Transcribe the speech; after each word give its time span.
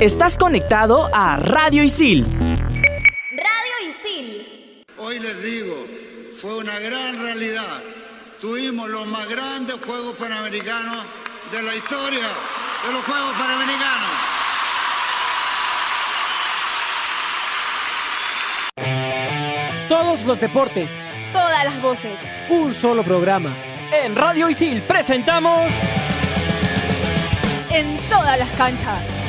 Estás 0.00 0.38
conectado 0.38 1.10
a 1.12 1.36
Radio 1.36 1.82
Isil. 1.82 2.24
Radio 2.24 3.74
Isil. 3.86 4.82
Hoy 4.96 5.18
les 5.18 5.42
digo, 5.42 5.86
fue 6.40 6.56
una 6.56 6.78
gran 6.78 7.22
realidad. 7.22 7.82
Tuvimos 8.40 8.88
los 8.88 9.06
más 9.08 9.28
grandes 9.28 9.76
Juegos 9.84 10.16
Panamericanos 10.16 11.04
de 11.52 11.62
la 11.62 11.74
historia 11.74 12.26
de 12.86 12.92
los 12.94 13.04
Juegos 13.04 13.32
Panamericanos. 13.32 14.10
Todos 19.86 20.24
los 20.24 20.40
deportes. 20.40 20.90
Todas 21.34 21.62
las 21.62 21.82
voces. 21.82 22.18
Un 22.48 22.72
solo 22.72 23.04
programa. 23.04 23.54
En 23.92 24.16
Radio 24.16 24.48
Isil 24.48 24.80
presentamos... 24.84 25.70
En 27.70 27.98
todas 28.08 28.38
las 28.38 28.48
canchas. 28.56 29.19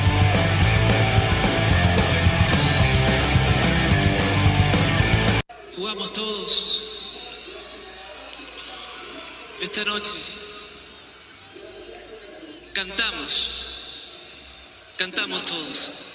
Jugamos 5.92 6.14
todos. 6.14 6.84
Esta 9.60 9.84
noche 9.84 10.14
cantamos. 12.74 14.06
Cantamos 14.96 15.44
todos. 15.44 16.06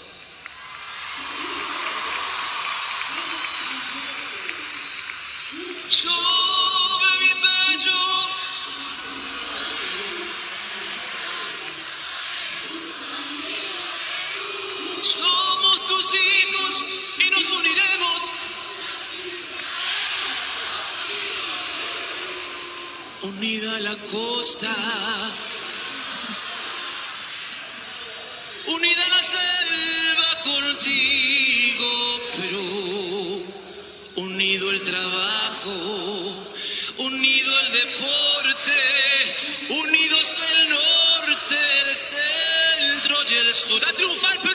Unida 23.39 23.81
la 23.81 23.95
costa, 24.11 24.75
unida 28.67 29.09
la 29.11 29.23
selva 29.23 30.31
contigo, 30.43 32.21
Perú, 32.35 33.47
unido 34.17 34.71
el 34.71 34.81
trabajo, 34.85 35.75
unido 36.97 37.61
el 37.61 37.73
deporte, 37.73 38.79
unidos 39.69 40.39
el 40.53 40.71
norte, 40.71 41.57
el 41.89 41.95
centro 41.95 43.17
y 43.29 43.35
el 43.35 43.55
sur. 43.55 43.87
A 43.87 43.93
triunfar 43.93 44.46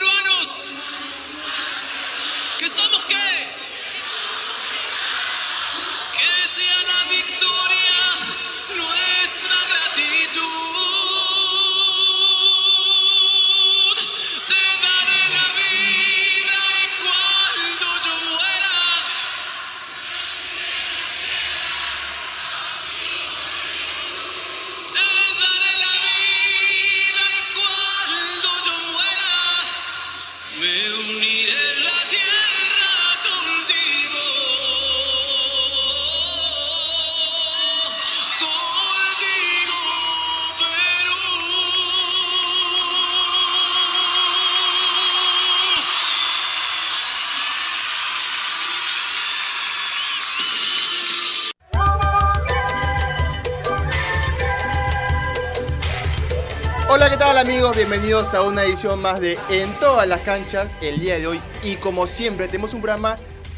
amigos? 57.42 57.74
Bienvenidos 57.74 58.34
a 58.34 58.42
una 58.42 58.62
edición 58.62 59.02
más 59.02 59.18
de 59.18 59.36
En 59.50 59.74
todas 59.80 60.06
las 60.06 60.20
canchas 60.20 60.70
el 60.80 61.00
día 61.00 61.18
de 61.18 61.26
hoy. 61.26 61.40
Y 61.64 61.74
como 61.74 62.06
siempre, 62.06 62.46
tenemos 62.46 62.72
un 62.72 62.80
programa 62.80 63.16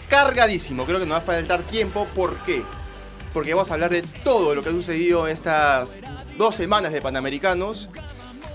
cargadísimo. 0.08 0.86
Creo 0.86 0.98
que 0.98 1.04
nos 1.04 1.16
va 1.16 1.18
a 1.18 1.26
faltar 1.26 1.62
tiempo. 1.64 2.06
¿Por 2.14 2.38
qué? 2.44 2.62
Porque 3.34 3.52
vamos 3.52 3.70
a 3.70 3.74
hablar 3.74 3.90
de 3.90 4.00
todo 4.00 4.54
lo 4.54 4.62
que 4.62 4.70
ha 4.70 4.72
sucedido 4.72 5.28
estas 5.28 6.00
dos 6.38 6.54
semanas 6.54 6.94
de 6.94 7.02
Panamericanos. 7.02 7.90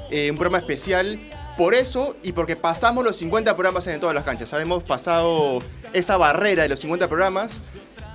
Eh, 0.09 0.31
un 0.31 0.37
programa 0.37 0.57
especial 0.57 1.19
por 1.59 1.75
eso 1.75 2.15
y 2.23 2.31
porque 2.31 2.55
pasamos 2.55 3.03
los 3.03 3.15
50 3.17 3.55
programas 3.55 3.85
en 3.85 3.99
todas 3.99 4.15
las 4.15 4.23
canchas. 4.23 4.51
Hemos 4.53 4.81
pasado 4.81 5.61
esa 5.93 6.17
barrera 6.17 6.63
de 6.63 6.69
los 6.69 6.79
50 6.79 7.07
programas 7.07 7.61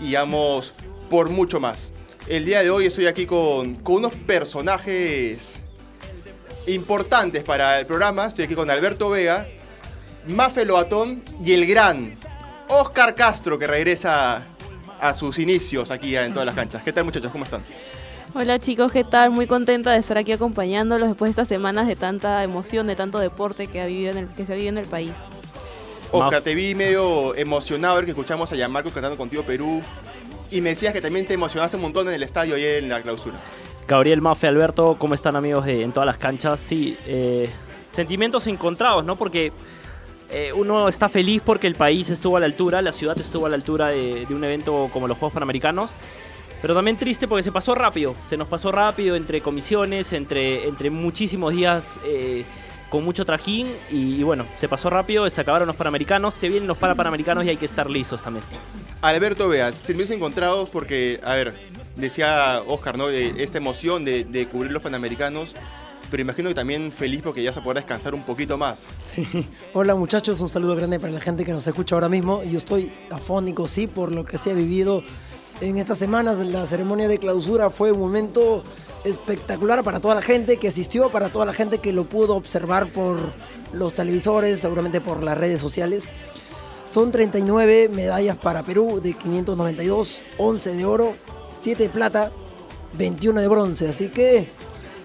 y 0.01 0.15
vamos 0.15 0.73
por 1.09 1.29
mucho 1.31 1.61
más. 1.61 1.93
El 2.27 2.45
día 2.45 2.65
de 2.65 2.71
hoy 2.71 2.87
estoy 2.87 3.07
aquí 3.07 3.25
con 3.25 3.79
unos 3.87 4.15
personajes 4.27 5.61
importantes 6.67 7.43
para 7.43 7.81
el 7.81 7.87
programa. 7.87 8.27
Estoy 8.27 8.45
aquí 8.45 8.55
con 8.55 8.71
Alberto 8.71 9.11
Vega, 9.11 9.47
Mafe 10.27 10.65
Loatón 10.65 11.23
y 11.45 11.53
el 11.53 11.67
gran 11.67 12.17
Oscar 12.69 13.15
Castro, 13.15 13.59
que 13.59 13.67
regresa 13.67 14.47
a 15.01 15.15
sus 15.15 15.39
inicios 15.39 15.91
aquí 15.91 16.17
en 16.17 16.33
todas 16.33 16.47
las 16.47 16.55
canchas. 16.55 16.83
¿Qué 16.83 16.93
tal, 16.93 17.05
muchachos? 17.05 17.31
¿Cómo 17.31 17.45
están? 17.45 17.63
Hola 18.35 18.59
chicos, 18.59 18.91
¿qué 18.91 19.05
tal? 19.05 19.31
Muy 19.31 19.47
contenta 19.47 19.93
de 19.93 19.99
estar 19.99 20.19
aquí 20.19 20.33
acompañándolos 20.33 21.09
después 21.09 21.29
de 21.29 21.31
estas 21.31 21.47
semanas 21.47 21.87
de 21.87 21.95
tanta 21.95 22.43
emoción, 22.43 22.87
de 22.89 22.97
tanto 22.97 23.19
deporte 23.19 23.69
que, 23.69 23.81
ha 23.81 23.87
vivido 23.87 24.11
en 24.11 24.19
el, 24.19 24.29
que 24.29 24.45
se 24.45 24.53
ha 24.53 24.57
vivido 24.57 24.73
en 24.73 24.79
el 24.79 24.87
país. 24.87 25.13
Oscar, 26.11 26.43
te 26.43 26.55
vi 26.55 26.75
medio 26.75 27.35
emocionado 27.37 27.97
ver 27.97 28.05
que 28.05 28.11
escuchamos 28.11 28.51
a 28.51 28.57
Gianmarco 28.57 28.91
cantando 28.91 29.17
contigo 29.17 29.45
Perú. 29.45 29.83
Y 30.51 30.61
me 30.61 30.71
decías 30.71 30.93
que 30.93 31.01
también 31.01 31.27
te 31.27 31.35
emocionaste 31.35 31.77
un 31.77 31.83
montón 31.83 32.09
en 32.09 32.15
el 32.15 32.23
estadio 32.23 32.55
ayer 32.55 32.83
en 32.83 32.89
la 32.89 33.03
clausura. 33.03 33.39
Gabriel 33.87 34.23
Mafe, 34.23 34.47
Alberto, 34.47 34.97
¿cómo 34.99 35.15
están 35.15 35.37
amigos 35.37 35.67
de, 35.67 35.83
en 35.83 35.93
todas 35.93 36.07
las 36.07 36.17
canchas? 36.17 36.59
Sí, 36.59 36.97
eh, 37.07 37.51
sentimientos 37.91 38.47
encontrados, 38.47 39.05
¿no? 39.05 39.17
Porque 39.17 39.53
eh, 40.31 40.53
uno 40.55 40.89
está 40.89 41.09
feliz 41.09 41.43
porque 41.45 41.67
el 41.67 41.75
país 41.75 42.09
estuvo 42.09 42.37
a 42.37 42.41
la 42.41 42.47
altura, 42.47 42.81
la 42.81 42.93
ciudad 42.93 43.19
estuvo 43.19 43.47
a 43.47 43.49
la 43.51 43.57
altura 43.57 43.89
de, 43.89 44.27
un 44.31 44.43
evento 44.43 44.89
como 44.93 45.07
los 45.07 45.19
Juegos 45.19 45.35
Panamericanos. 45.35 45.91
Pero 46.63 46.75
también 46.75 46.97
triste 46.97 47.29
porque 47.29 47.43
se 47.43 47.53
pasó 47.53 47.75
rápido, 47.75 48.15
se 48.27 48.39
nos 48.39 48.49
pasó 48.49 48.73
rápido 48.73 49.17
entre 49.17 49.43
comisiones, 49.43 50.15
entre, 50.15 50.67
entre 50.67 50.89
muchísimos 50.89 51.53
días 51.53 52.01
eh, 52.07 52.43
con 52.89 53.05
mucho 53.05 53.27
trajín 53.27 53.71
y, 53.91 54.23
bueno, 54.23 54.47
se 54.57 54.67
pasó 54.67 54.89
rápido, 54.89 55.29
se 55.29 55.43
acabaron 55.43 55.67
los 55.67 55.77
Panamericanos, 55.77 56.33
se 56.33 56.49
vienen 56.49 56.67
los 56.67 56.79
Parapanamericanos 56.79 57.45
y 57.45 57.51
hay 57.51 57.59
que 57.59 57.67
estar 57.67 57.91
listos 57.91 58.23
también. 58.23 58.47
Alberto 59.03 59.47
Vega, 59.49 59.73
sentimientos 59.73 60.17
encontrados 60.17 60.71
porque, 60.71 61.21
a 61.23 61.35
ver, 61.35 61.55
decía 61.97 62.63
Oscar, 62.67 62.99
¿no? 62.99 63.09
De 63.09 63.43
esta 63.43 63.59
emoción 63.59 64.05
de, 64.05 64.25
de 64.25 64.47
cubrir 64.47 64.73
los 64.73 64.83
Panamericanos. 64.83 65.55
Pero 66.11 66.23
imagino 66.23 66.49
que 66.49 66.55
también 66.55 66.93
feliz 66.93 67.23
porque 67.23 67.43
ya 67.43 67.53
se 67.53 67.61
podrá 67.61 67.81
descansar 67.81 68.15
un 68.15 68.23
poquito 68.23 68.57
más. 68.57 68.87
Sí. 68.99 69.49
Hola 69.73 69.95
muchachos, 69.95 70.41
un 70.41 70.49
saludo 70.49 70.77
grande 70.77 71.01
para 71.01 71.13
la 71.13 71.21
gente 71.21 71.45
que 71.45 71.53
nos 71.53 71.67
escucha 71.67 71.97
ahora 71.97 72.09
mismo. 72.09 72.43
Yo 72.45 72.59
estoy 72.59 72.93
afónico, 73.11 73.67
sí, 73.67 73.87
por 73.87 74.13
lo 74.13 74.25
que 74.25 74.39
se 74.39 74.51
ha 74.51 74.55
vivido 74.55 75.03
en 75.61 75.79
estas 75.79 75.99
semanas. 75.99 76.39
La 76.39 76.67
ceremonia 76.67 77.09
de 77.09 77.19
clausura 77.19 77.71
fue 77.71 77.91
un 77.91 78.01
momento 78.01 78.63
espectacular 79.05 79.83
para 79.83 80.01
toda 80.01 80.15
la 80.15 80.23
gente 80.23 80.57
que 80.59 80.69
asistió, 80.69 81.11
para 81.11 81.31
toda 81.31 81.47
la 81.47 81.53
gente 81.53 81.79
que 81.79 81.93
lo 81.93 82.05
pudo 82.05 82.37
observar 82.37 82.93
por 82.93 83.17
los 83.73 83.95
televisores, 83.95 84.61
seguramente 84.61 85.01
por 85.01 85.23
las 85.23 85.37
redes 85.37 85.61
sociales. 85.61 86.05
Son 86.91 87.11
39 87.11 87.89
medallas 87.89 88.37
para 88.37 88.63
Perú 88.63 89.01
de 89.03 89.15
592, 89.15 90.21
11 90.39 90.75
de 90.77 90.85
oro, 90.85 91.17
7 91.65 91.85
de 91.85 91.89
plata, 91.89 92.31
21 92.99 93.41
de 93.41 93.49
bronce. 93.49 93.89
Así 93.89 94.09
que 94.09 94.51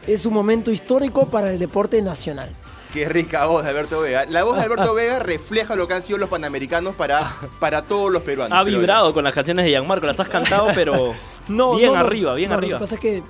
es 0.06 0.26
un 0.26 0.34
momento 0.34 0.72
histórico 0.72 1.30
para 1.30 1.54
el 1.54 1.58
deporte 1.58 2.02
nacional. 2.02 2.50
Qué 2.92 3.08
rica 3.08 3.46
voz 3.46 3.64
de 3.64 3.70
Alberto 3.70 4.02
Vega. 4.02 4.26
La 4.26 4.44
voz 4.44 4.58
de 4.58 4.64
Alberto 4.64 4.94
Vega 4.96 5.20
refleja 5.20 5.78
lo 5.78 5.88
que 5.88 5.94
han 5.94 6.04
sido 6.04 6.18
los 6.18 6.28
Panamericanos 6.28 6.96
para, 6.96 7.34
para 7.62 7.84
todos 7.84 8.12
los 8.12 8.24
peruanos. 8.24 8.58
Ha 8.58 8.64
vibrado 8.66 9.14
con 9.14 9.24
las 9.24 9.34
canciones 9.34 9.64
de 9.64 9.72
Gianmarco, 9.72 10.06
las 10.06 10.20
has 10.20 10.28
cantado, 10.28 10.68
pero 10.76 11.14
bien 11.48 11.96
arriba, 11.96 12.36
bien 12.36 12.50
no, 12.50 12.58
arriba. 12.58 12.74
Lo 12.74 12.78
que 12.80 12.84
pasa 12.84 12.96
es 12.96 13.02
que 13.02 13.24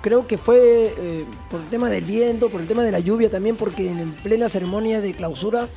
creo 0.00 0.26
que 0.26 0.38
fue 0.38 0.94
eh, 0.96 1.26
por 1.50 1.60
el 1.60 1.66
tema 1.68 1.90
del 1.90 2.04
viento, 2.04 2.48
por 2.48 2.62
el 2.62 2.66
tema 2.66 2.82
de 2.82 2.92
la 2.92 3.00
lluvia 3.00 3.28
también, 3.28 3.56
porque 3.56 3.90
en 3.90 4.12
plena 4.22 4.48
ceremonia 4.48 5.02
de 5.02 5.12
clausura 5.12 5.68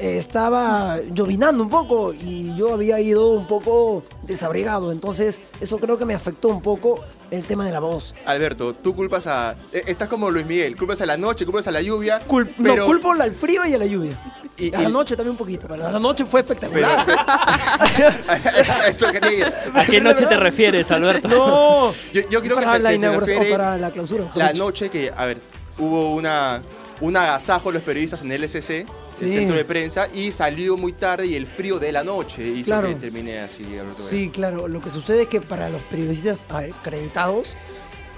estaba 0.00 0.98
llovinando 1.12 1.62
un 1.62 1.70
poco 1.70 2.12
y 2.14 2.54
yo 2.56 2.72
había 2.74 2.98
ido 3.00 3.28
un 3.28 3.46
poco 3.46 4.02
desabrigado. 4.22 4.92
Entonces, 4.92 5.40
eso 5.60 5.78
creo 5.78 5.98
que 5.98 6.04
me 6.04 6.14
afectó 6.14 6.48
un 6.48 6.62
poco 6.62 7.00
el 7.30 7.44
tema 7.44 7.64
de 7.66 7.72
la 7.72 7.80
voz. 7.80 8.14
Alberto, 8.26 8.74
tú 8.74 8.94
culpas 8.96 9.26
a. 9.26 9.56
eh, 9.72 9.82
Estás 9.86 10.08
como 10.08 10.30
Luis 10.30 10.46
Miguel, 10.46 10.76
culpas 10.76 11.00
a 11.02 11.06
la 11.06 11.16
noche, 11.16 11.44
culpas 11.44 11.66
a 11.68 11.70
la 11.70 11.82
lluvia. 11.82 12.20
Cul- 12.26 12.52
pero, 12.62 12.76
No, 12.76 12.86
culpo 12.86 13.12
al 13.12 13.32
frío 13.32 13.64
y 13.66 13.74
a 13.74 13.78
la 13.78 13.86
lluvia. 13.86 14.18
Y- 14.56 14.74
a 14.74 14.82
la 14.82 14.88
noche 14.90 15.16
también 15.16 15.32
un 15.32 15.38
poquito, 15.38 15.66
pero 15.68 15.86
a 15.86 15.92
la 15.92 15.98
noche 15.98 16.24
fue 16.24 16.42
pero- 16.42 16.54
espectacular. 16.66 17.06
eso 18.88 19.10
quería 19.10 19.32
ir. 19.32 19.52
¿A 19.74 19.84
qué 19.84 20.00
noche 20.00 20.26
te 20.26 20.36
refieres, 20.36 20.90
Alberto? 20.90 21.28
no, 21.28 21.92
Yo, 22.12 22.22
yo 22.30 22.40
creo 22.42 22.56
que 22.58 22.64
para 22.64 22.78
la 22.78 22.90
que 22.90 22.98
se 22.98 23.00
inauguración, 23.06 23.38
refiere 23.38 23.56
para 23.58 23.78
la 23.78 23.90
clausura. 23.90 24.24
mejor 24.24 24.36
la 24.38 24.52
dicho. 24.52 24.64
noche 24.64 24.90
que, 24.90 25.10
a 25.14 25.24
ver, 25.26 25.38
hubo 25.78 26.14
una, 26.14 26.60
un 27.00 27.16
agasajo 27.16 27.70
de 27.70 27.74
los 27.74 27.82
periodistas 27.82 28.22
en 28.22 28.30
el 28.32 28.44
SC, 28.44 28.86
Sí. 29.10 29.24
el 29.24 29.32
centro 29.32 29.56
de 29.56 29.64
prensa, 29.64 30.06
y 30.12 30.32
salió 30.32 30.76
muy 30.76 30.92
tarde 30.92 31.26
y 31.26 31.34
el 31.34 31.46
frío 31.46 31.78
de 31.78 31.92
la 31.92 32.04
noche 32.04 32.46
hizo 32.46 32.66
Claro. 32.66 32.88
que 32.88 32.94
termine 32.96 33.38
así, 33.40 33.64
Alberto. 33.78 34.02
Sí, 34.02 34.28
claro. 34.30 34.68
Lo 34.68 34.80
que 34.80 34.90
sucede 34.90 35.22
es 35.22 35.28
que 35.28 35.40
para 35.40 35.68
los 35.70 35.80
periodistas 35.82 36.46
acreditados 36.50 37.56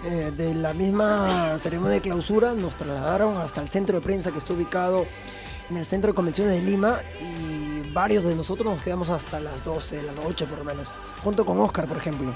eh, 0.05 0.33
de 0.37 0.53
la 0.55 0.75
misma 0.75 1.57
ceremonia 1.61 1.95
de 1.95 2.01
clausura 2.01 2.55
nos 2.55 2.77
trasladaron 2.77 3.37
hasta 3.37 3.61
el 3.63 3.69
centro 3.69 4.01
de 4.01 4.05
prensa 4.05 4.33
que 4.33 4.39
está 4.39 4.53
ubicado 4.53 5.07
en 5.71 5.77
el 5.77 5.85
centro 5.85 6.09
de 6.11 6.15
convenciones 6.17 6.55
de 6.55 6.61
Lima 6.69 6.99
y 7.21 7.89
varios 7.93 8.25
de 8.25 8.35
nosotros 8.35 8.75
nos 8.75 8.83
quedamos 8.83 9.11
hasta 9.11 9.39
las 9.39 9.63
12 9.63 9.97
de 9.99 10.03
la 10.03 10.13
noche 10.13 10.45
por 10.47 10.59
lo 10.59 10.65
menos, 10.65 10.89
junto 11.23 11.47
con 11.47 11.61
Oscar, 11.61 11.87
por 11.87 11.99
ejemplo. 11.99 12.35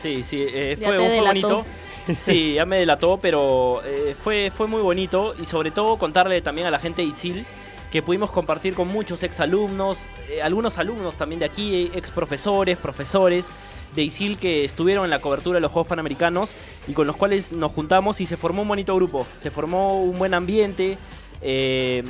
Sí, 0.00 0.22
sí, 0.22 0.38
eh, 0.48 0.76
fue, 0.78 0.96
fue 0.96 1.20
bonito. 1.20 1.64
Sí, 2.16 2.54
ya 2.54 2.64
me 2.66 2.78
delató, 2.78 3.18
pero 3.20 3.82
eh, 3.84 4.14
fue, 4.20 4.50
fue 4.54 4.66
muy 4.66 4.82
bonito 4.82 5.34
y 5.40 5.44
sobre 5.44 5.70
todo 5.70 5.96
contarle 5.98 6.40
también 6.42 6.66
a 6.66 6.70
la 6.70 6.78
gente 6.78 7.02
de 7.02 7.08
ISIL 7.08 7.46
que 7.90 8.02
pudimos 8.02 8.30
compartir 8.30 8.74
con 8.74 8.88
muchos 8.88 9.22
exalumnos, 9.22 9.98
eh, 10.28 10.42
algunos 10.42 10.78
alumnos 10.78 11.16
también 11.16 11.40
de 11.40 11.46
aquí, 11.46 11.90
ex 11.92 12.10
profesores, 12.10 12.78
profesores 12.78 13.50
de 13.94 14.02
ISIL 14.02 14.38
que 14.38 14.64
estuvieron 14.64 15.04
en 15.04 15.10
la 15.10 15.20
cobertura 15.20 15.56
de 15.56 15.60
los 15.60 15.72
Juegos 15.72 15.88
Panamericanos 15.88 16.52
y 16.86 16.92
con 16.92 17.06
los 17.06 17.16
cuales 17.16 17.52
nos 17.52 17.72
juntamos 17.72 18.20
y 18.20 18.26
se 18.26 18.36
formó 18.36 18.62
un 18.62 18.68
bonito 18.68 18.94
grupo, 18.94 19.26
se 19.40 19.50
formó 19.50 20.00
un 20.02 20.16
buen 20.16 20.34
ambiente, 20.34 20.96
eh, 21.42 22.04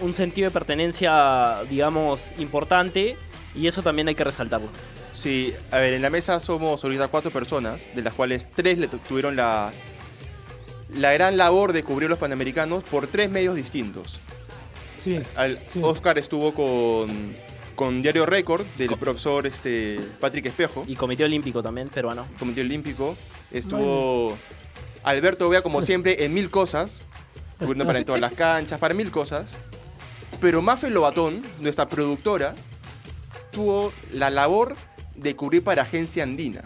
un 0.00 0.14
sentido 0.14 0.48
de 0.48 0.52
pertenencia, 0.52 1.62
digamos, 1.68 2.32
importante 2.38 3.16
y 3.56 3.66
eso 3.66 3.82
también 3.82 4.08
hay 4.08 4.14
que 4.14 4.24
resaltarlo. 4.24 4.68
Sí, 5.14 5.52
a 5.70 5.78
ver, 5.78 5.94
en 5.94 6.02
la 6.02 6.10
mesa 6.10 6.38
somos 6.40 6.84
ahorita 6.84 7.08
cuatro 7.08 7.30
personas, 7.30 7.86
de 7.94 8.02
las 8.02 8.12
cuales 8.14 8.48
tres 8.54 8.78
le 8.78 8.86
tu- 8.88 8.98
tuvieron 8.98 9.34
la, 9.36 9.72
la 10.90 11.12
gran 11.12 11.36
labor 11.36 11.72
de 11.72 11.82
cubrir 11.82 12.08
los 12.08 12.18
panamericanos 12.18 12.84
por 12.84 13.06
tres 13.06 13.30
medios 13.30 13.56
distintos. 13.56 14.20
Sí. 14.94 15.20
Al- 15.36 15.58
Sí. 15.66 15.80
Oscar 15.82 16.18
estuvo 16.18 16.52
con, 16.54 17.34
con 17.74 18.02
Diario 18.02 18.26
Récord 18.26 18.66
del 18.78 18.96
profesor 18.96 19.46
este, 19.46 20.00
Patrick 20.20 20.46
Espejo, 20.46 20.84
Y 20.86 20.94
Comité 20.96 21.24
Olímpico 21.24 21.62
también, 21.62 21.88
peruano. 21.88 22.26
Comité 22.38 22.60
Olímpico. 22.60 23.16
Estuvo 23.50 24.36
Alberto 25.02 25.48
Vea, 25.48 25.62
como 25.62 25.80
siempre, 25.82 26.24
en 26.24 26.34
mil 26.34 26.50
cosas, 26.50 27.06
cubriendo 27.58 27.86
para 27.86 28.00
en 28.00 28.04
todas 28.04 28.20
las 28.20 28.32
canchas, 28.32 28.78
para 28.78 28.92
mil 28.94 29.10
cosas. 29.10 29.56
Pero 30.40 30.60
Mafe 30.60 30.90
Lobatón, 30.90 31.42
nuestra 31.60 31.88
productora, 31.88 32.54
tuvo 33.56 33.90
la 34.12 34.28
labor 34.28 34.76
de 35.14 35.34
cubrir 35.34 35.64
para 35.64 35.80
Agencia 35.80 36.22
Andina, 36.22 36.62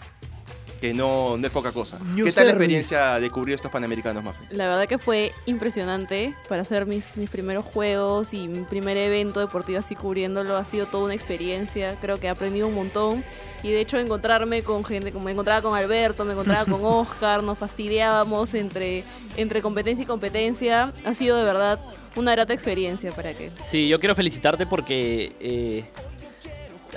que 0.81 0.93
no, 0.93 1.37
no 1.37 1.47
es 1.47 1.53
poca 1.53 1.71
cosa. 1.71 2.01
New 2.17 2.27
¿Qué 2.27 2.33
tal 2.33 2.47
la 2.47 2.51
experiencia 2.51 3.21
de 3.21 3.31
cubrir 3.31 3.55
estos 3.55 3.71
panamericanos, 3.71 4.25
Mafe? 4.25 4.45
La 4.51 4.67
verdad 4.67 4.89
que 4.89 4.99
fue 4.99 5.31
impresionante 5.47 6.35
para 6.49 6.63
hacer 6.63 6.87
mis, 6.87 7.17
mis 7.17 7.31
primeros 7.31 7.65
juegos 7.65 8.35
y 8.35 8.49
mi 8.49 8.63
primer 8.63 8.97
evento 8.97 9.39
deportivo 9.39 9.79
así 9.79 9.95
cubriéndolo. 9.95 10.57
Ha 10.57 10.65
sido 10.65 10.87
toda 10.87 11.05
una 11.05 11.15
experiencia. 11.15 11.97
Creo 12.01 12.19
que 12.19 12.27
he 12.27 12.31
aprendido 12.31 12.67
un 12.67 12.75
montón. 12.75 13.23
Y 13.63 13.71
de 13.71 13.81
hecho 13.81 13.97
encontrarme 13.97 14.65
con 14.65 14.85
gente, 14.85 15.13
como 15.13 15.27
me 15.27 15.31
encontraba 15.31 15.63
con 15.63 15.77
Alberto, 15.77 16.25
me 16.25 16.33
encontraba 16.33 16.65
con 16.65 16.81
Oscar, 16.85 17.45
nos 17.45 17.57
fastidiábamos 17.57 18.55
entre, 18.55 19.05
entre 19.37 19.63
competencia 19.63 20.03
y 20.03 20.07
competencia. 20.07 20.93
Ha 21.05 21.15
sido 21.15 21.37
de 21.37 21.45
verdad 21.45 21.79
una 22.17 22.33
grata 22.33 22.53
experiencia 22.53 23.13
para 23.13 23.33
que... 23.33 23.49
Sí, 23.51 23.87
yo 23.87 24.01
quiero 24.01 24.17
felicitarte 24.17 24.67
porque 24.67 25.37
eh, 25.39 25.85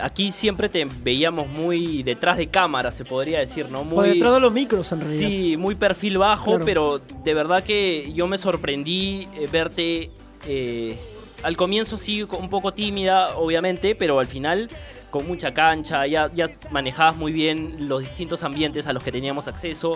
aquí 0.01 0.31
siempre 0.31 0.69
te 0.69 0.85
veíamos 0.85 1.47
muy 1.47 2.03
detrás 2.03 2.37
de 2.37 2.47
cámara, 2.47 2.91
se 2.91 3.05
podría 3.05 3.39
decir, 3.39 3.69
¿no? 3.69 3.83
Muy, 3.83 4.09
detrás 4.09 4.33
de 4.33 4.39
los 4.39 4.51
micros 4.53 4.91
en 4.91 5.01
realidad. 5.01 5.27
sí, 5.27 5.57
muy 5.57 5.75
perfil 5.75 6.17
bajo, 6.17 6.51
Claro. 6.51 6.65
pero 6.65 6.99
de 7.23 7.33
verdad 7.33 7.63
que 7.63 8.11
yo 8.13 8.27
me 8.27 8.37
sorprendí 8.37 9.27
eh, 9.35 9.47
verte 9.51 10.11
eh, 10.47 10.97
al 11.43 11.55
comienzo 11.57 11.97
sí 11.97 12.23
un 12.23 12.49
poco 12.49 12.73
tímida, 12.73 13.35
obviamente, 13.37 13.95
pero 13.95 14.19
al 14.19 14.27
final 14.27 14.69
con 15.11 15.27
mucha 15.27 15.53
cancha, 15.53 16.07
ya, 16.07 16.27
ya 16.33 16.47
manejabas 16.71 17.15
muy 17.15 17.31
bien 17.31 17.87
los 17.87 18.01
distintos 18.01 18.43
ambientes 18.43 18.87
a 18.87 18.93
los 18.93 19.03
que 19.03 19.11
teníamos 19.11 19.47
acceso, 19.47 19.93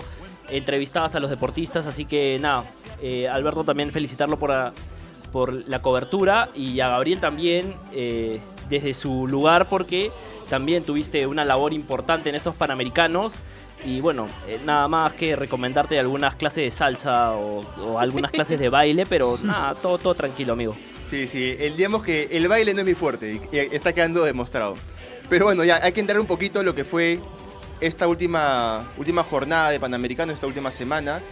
entrevistabas 0.48 1.14
a 1.16 1.20
los 1.20 1.28
deportistas, 1.28 1.86
así 1.86 2.04
que 2.04 2.38
nada, 2.40 2.64
eh, 3.02 3.26
Alberto 3.28 3.64
también 3.64 3.90
felicitarlo 3.90 4.38
por, 4.38 4.52
a- 4.52 4.72
por 5.32 5.52
la 5.68 5.82
cobertura 5.82 6.48
y 6.54 6.78
a 6.80 6.88
Gabriel 6.88 7.18
también 7.20 7.74
eh, 7.92 8.40
desde 8.68 8.94
su 8.94 9.26
lugar 9.26 9.68
porque 9.68 10.10
también 10.48 10.84
tuviste 10.84 11.26
una 11.26 11.44
labor 11.44 11.72
importante 11.72 12.28
en 12.28 12.34
estos 12.34 12.54
Panamericanos. 12.54 13.34
Y 13.84 14.00
bueno, 14.00 14.26
eh, 14.48 14.60
nada 14.64 14.88
más 14.88 15.12
que 15.12 15.36
recomendarte 15.36 15.98
algunas 16.00 16.34
clases 16.34 16.64
de 16.64 16.70
salsa 16.70 17.32
o, 17.34 17.60
o 17.80 17.98
algunas 17.98 18.32
clases 18.32 18.58
de 18.58 18.68
baile, 18.68 19.06
pero 19.06 19.38
nada, 19.42 19.74
todo, 19.74 19.98
todo 19.98 20.14
tranquilo, 20.14 20.54
amigo. 20.54 20.76
Sí, 21.08 21.26
sí, 21.26 21.56
el, 21.58 21.76
digamos 21.76 22.02
que 22.02 22.28
el 22.32 22.48
baile 22.48 22.74
no 22.74 22.80
es 22.80 22.84
muy 22.84 22.94
fuerte 22.94 23.40
está 23.52 23.92
quedando 23.92 24.24
demostrado. 24.24 24.76
Pero 25.30 25.46
bueno, 25.46 25.64
ya 25.64 25.76
hay 25.82 25.92
que 25.92 26.00
entrar 26.00 26.20
un 26.20 26.26
poquito 26.26 26.60
en 26.60 26.66
lo 26.66 26.74
que 26.74 26.84
fue 26.84 27.20
esta 27.80 28.06
última, 28.08 28.90
última 28.98 29.22
jornada 29.22 29.70
de 29.70 29.80
Panamericano, 29.80 30.32
esta 30.32 30.46
última 30.46 30.70
semana, 30.70 31.22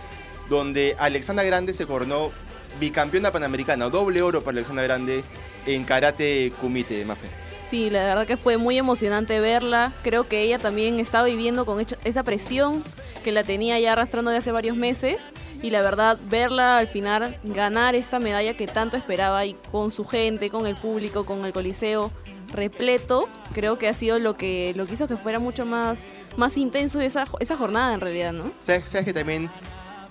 donde 0.48 0.94
Alexandra 0.98 1.44
Grande 1.44 1.74
se 1.74 1.86
coronó 1.86 2.30
bicampeona 2.78 3.32
panamericana, 3.32 3.88
doble 3.88 4.22
oro 4.22 4.40
para 4.40 4.58
Alexandra 4.58 4.84
Grande 4.84 5.24
en 5.66 5.84
karate 5.84 6.52
kumite, 6.60 7.04
Mafe. 7.04 7.28
Sí, 7.68 7.90
la 7.90 8.04
verdad 8.04 8.26
que 8.26 8.36
fue 8.36 8.58
muy 8.58 8.78
emocionante 8.78 9.40
verla. 9.40 9.92
Creo 10.02 10.28
que 10.28 10.42
ella 10.42 10.58
también 10.58 11.00
estaba 11.00 11.24
viviendo 11.24 11.66
con 11.66 11.84
esa 12.04 12.22
presión 12.22 12.84
que 13.24 13.32
la 13.32 13.42
tenía 13.42 13.78
ya 13.80 13.92
arrastrando 13.92 14.30
de 14.30 14.36
hace 14.36 14.52
varios 14.52 14.76
meses. 14.76 15.16
Y 15.62 15.70
la 15.70 15.82
verdad, 15.82 16.16
verla 16.30 16.78
al 16.78 16.86
final 16.86 17.36
ganar 17.42 17.96
esta 17.96 18.20
medalla 18.20 18.54
que 18.54 18.68
tanto 18.68 18.96
esperaba 18.96 19.44
y 19.46 19.54
con 19.72 19.90
su 19.90 20.04
gente, 20.04 20.48
con 20.48 20.66
el 20.66 20.76
público, 20.76 21.26
con 21.26 21.44
el 21.44 21.52
coliseo 21.52 22.12
repleto, 22.52 23.28
creo 23.52 23.78
que 23.78 23.88
ha 23.88 23.94
sido 23.94 24.18
lo 24.18 24.36
que, 24.36 24.72
lo 24.76 24.86
que 24.86 24.94
hizo 24.94 25.08
que 25.08 25.16
fuera 25.16 25.38
mucho 25.40 25.66
más, 25.66 26.06
más 26.36 26.56
intenso 26.56 27.00
esa, 27.00 27.24
esa 27.40 27.56
jornada 27.56 27.94
en 27.94 28.00
realidad, 28.00 28.32
¿no? 28.32 28.52
¿Sabes, 28.60 28.88
sabes 28.88 29.06
que 29.06 29.12
también 29.12 29.50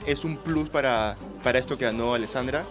es 0.06 0.26
un 0.26 0.38
plus 0.38 0.70
para, 0.70 1.16
para 1.44 1.60
esto 1.60 1.78
que 1.78 1.86
ganó 1.86 2.14
Alessandra? 2.14 2.66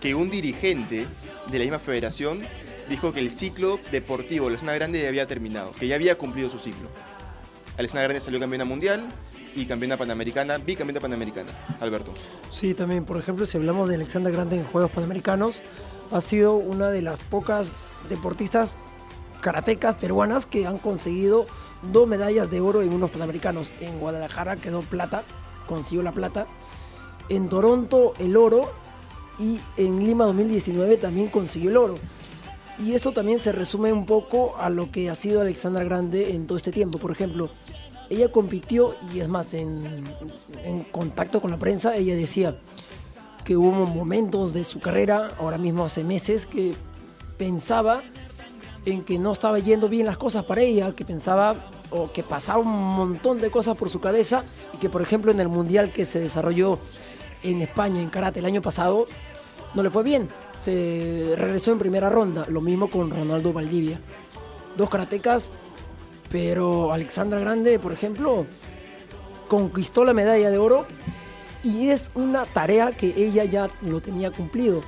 Que 0.00 0.14
un 0.14 0.30
dirigente 0.30 1.06
de 1.50 1.58
la 1.58 1.64
misma 1.64 1.78
federación 1.78 2.42
dijo 2.88 3.12
que 3.12 3.20
el 3.20 3.30
ciclo 3.30 3.80
deportivo 3.90 4.46
de 4.46 4.50
Alessandra 4.50 4.74
Grande 4.76 5.02
ya 5.02 5.08
había 5.08 5.26
terminado, 5.26 5.72
que 5.72 5.88
ya 5.88 5.96
había 5.96 6.16
cumplido 6.16 6.48
su 6.48 6.58
ciclo. 6.58 6.88
Alessandra 7.78 8.04
Grande 8.04 8.20
salió 8.20 8.40
campeona 8.40 8.64
mundial 8.64 9.08
y 9.54 9.66
campeona 9.66 9.96
panamericana, 9.96 10.58
bicampeona 10.58 11.00
panamericana. 11.00 11.50
Alberto. 11.80 12.12
Sí, 12.50 12.74
también, 12.74 13.04
por 13.04 13.18
ejemplo, 13.18 13.46
si 13.46 13.56
hablamos 13.56 13.88
de 13.88 13.96
Alexandra 13.96 14.30
Grande 14.30 14.56
en 14.56 14.64
Juegos 14.64 14.90
Panamericanos, 14.90 15.62
ha 16.10 16.20
sido 16.20 16.54
una 16.54 16.90
de 16.90 17.02
las 17.02 17.18
pocas 17.18 17.72
deportistas 18.08 18.76
karatecas 19.40 19.96
peruanas 19.96 20.46
que 20.46 20.66
han 20.66 20.78
conseguido 20.78 21.46
dos 21.92 22.08
medallas 22.08 22.50
de 22.50 22.60
oro 22.60 22.82
en 22.82 22.92
unos 22.92 23.10
Panamericanos. 23.10 23.74
En 23.80 23.98
Guadalajara 23.98 24.56
quedó 24.56 24.80
plata, 24.80 25.22
consiguió 25.66 26.02
la 26.02 26.12
plata. 26.12 26.46
En 27.28 27.48
Toronto 27.48 28.14
el 28.18 28.36
oro 28.36 28.72
y 29.38 29.60
en 29.76 30.04
Lima 30.06 30.24
2019 30.24 30.96
también 30.96 31.28
consiguió 31.28 31.70
el 31.70 31.76
oro. 31.76 31.94
Y 32.78 32.94
esto 32.94 33.12
también 33.12 33.40
se 33.40 33.52
resume 33.52 33.92
un 33.92 34.04
poco 34.04 34.56
a 34.58 34.68
lo 34.68 34.90
que 34.90 35.08
ha 35.08 35.14
sido 35.14 35.40
Alexandra 35.40 35.82
Grande 35.84 36.34
en 36.34 36.46
todo 36.46 36.56
este 36.56 36.72
tiempo. 36.72 36.98
Por 36.98 37.10
ejemplo, 37.10 37.48
ella 38.10 38.30
compitió 38.30 38.94
y 39.14 39.20
es 39.20 39.28
más, 39.28 39.54
en, 39.54 40.04
en 40.62 40.84
contacto 40.84 41.40
con 41.40 41.50
la 41.50 41.56
prensa, 41.56 41.96
ella 41.96 42.14
decía 42.14 42.58
que 43.44 43.56
hubo 43.56 43.86
momentos 43.86 44.52
de 44.52 44.64
su 44.64 44.80
carrera, 44.80 45.32
ahora 45.38 45.56
mismo 45.56 45.84
hace 45.84 46.04
meses, 46.04 46.46
que 46.46 46.74
pensaba 47.38 48.02
en 48.84 49.02
que 49.02 49.18
no 49.18 49.32
estaba 49.32 49.58
yendo 49.58 49.88
bien 49.88 50.06
las 50.06 50.18
cosas 50.18 50.44
para 50.44 50.62
ella, 50.62 50.94
que 50.94 51.04
pensaba 51.04 51.70
o 51.90 52.10
que 52.12 52.22
pasaba 52.22 52.58
un 52.58 52.96
montón 52.96 53.40
de 53.40 53.50
cosas 53.50 53.76
por 53.76 53.88
su 53.88 54.00
cabeza 54.00 54.44
y 54.72 54.78
que 54.78 54.88
por 54.88 55.02
ejemplo 55.02 55.30
en 55.30 55.40
el 55.40 55.48
mundial 55.48 55.92
que 55.92 56.04
se 56.04 56.18
desarrolló 56.18 56.78
en 57.42 57.60
España 57.62 58.00
en 58.00 58.10
karate 58.10 58.40
el 58.40 58.46
año 58.46 58.62
pasado 58.62 59.06
no 59.74 59.82
le 59.82 59.90
fue 59.90 60.02
bien, 60.02 60.28
se 60.62 61.34
regresó 61.36 61.72
en 61.72 61.78
primera 61.78 62.08
ronda, 62.08 62.46
lo 62.48 62.60
mismo 62.60 62.88
con 62.88 63.10
Ronaldo 63.10 63.52
Valdivia. 63.52 64.00
Dos 64.76 64.88
karatecas, 64.88 65.52
pero 66.30 66.92
Alexandra 66.92 67.40
Grande, 67.40 67.78
por 67.78 67.92
ejemplo, 67.92 68.46
conquistó 69.48 70.04
la 70.04 70.14
medalla 70.14 70.50
de 70.50 70.58
oro 70.58 70.86
y 71.62 71.90
es 71.90 72.10
una 72.14 72.46
tarea 72.46 72.92
que 72.92 73.12
ella 73.16 73.44
ya 73.44 73.68
lo 73.82 74.00
tenía 74.00 74.30
cumplido. 74.30 74.82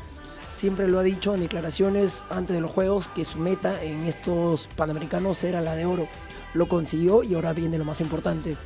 siempre 0.51 0.89
lo 0.89 0.99
ha 0.99 1.05
dicho 1.05 1.35
en 1.35 1.41
declaraciones 1.41 2.25
antes 2.31 2.57
de 2.57 2.61
los 2.61 2.73
Juegos 2.73 3.07
que 3.09 3.25
su 3.25 3.39
meta 3.39 3.81
en 3.83 4.07
estos 4.07 4.69
Panamericanos 4.75 5.45
era 5.45 5.61
la 5.61 5.77
de 5.77 5.87
oro. 5.87 6.09
Lo 6.55 6.67
consiguió 6.69 7.23
y 7.23 7.35
ahora 7.35 7.53
viene 7.53 7.79
lo 7.79 7.85
más 7.85 8.01
importante, 8.01 8.57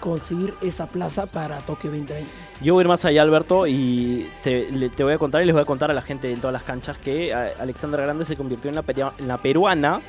conseguir 0.00 0.54
esa 0.62 0.86
plaza 0.86 1.26
para 1.26 1.58
Tokio 1.58 1.90
2020. 1.90 2.24
Yo 2.62 2.74
voy 2.74 2.82
a 2.82 2.84
ir 2.84 2.88
más 2.88 3.04
allá, 3.04 3.22
Alberto, 3.22 3.66
y 3.66 4.28
te, 4.42 4.70
le- 4.70 4.88
te 4.90 5.04
voy 5.04 5.12
a 5.12 5.18
contar 5.18 5.42
y 5.42 5.46
les 5.46 5.54
voy 5.54 5.62
a 5.62 5.66
contar 5.66 5.90
a 5.90 5.94
la 5.94 6.02
gente 6.02 6.32
en 6.32 6.40
todas 6.40 6.52
las 6.52 6.62
canchas 6.62 6.98
que 6.98 7.28
eh, 7.30 7.32
Alexandra 7.60 8.02
Grande 8.02 8.24
se 8.24 8.36
convirtió 8.36 8.68
en 8.68 8.74
la, 8.76 8.82
peria- 8.82 9.12
en 9.18 9.28
la 9.28 9.38
peruana 9.38 10.00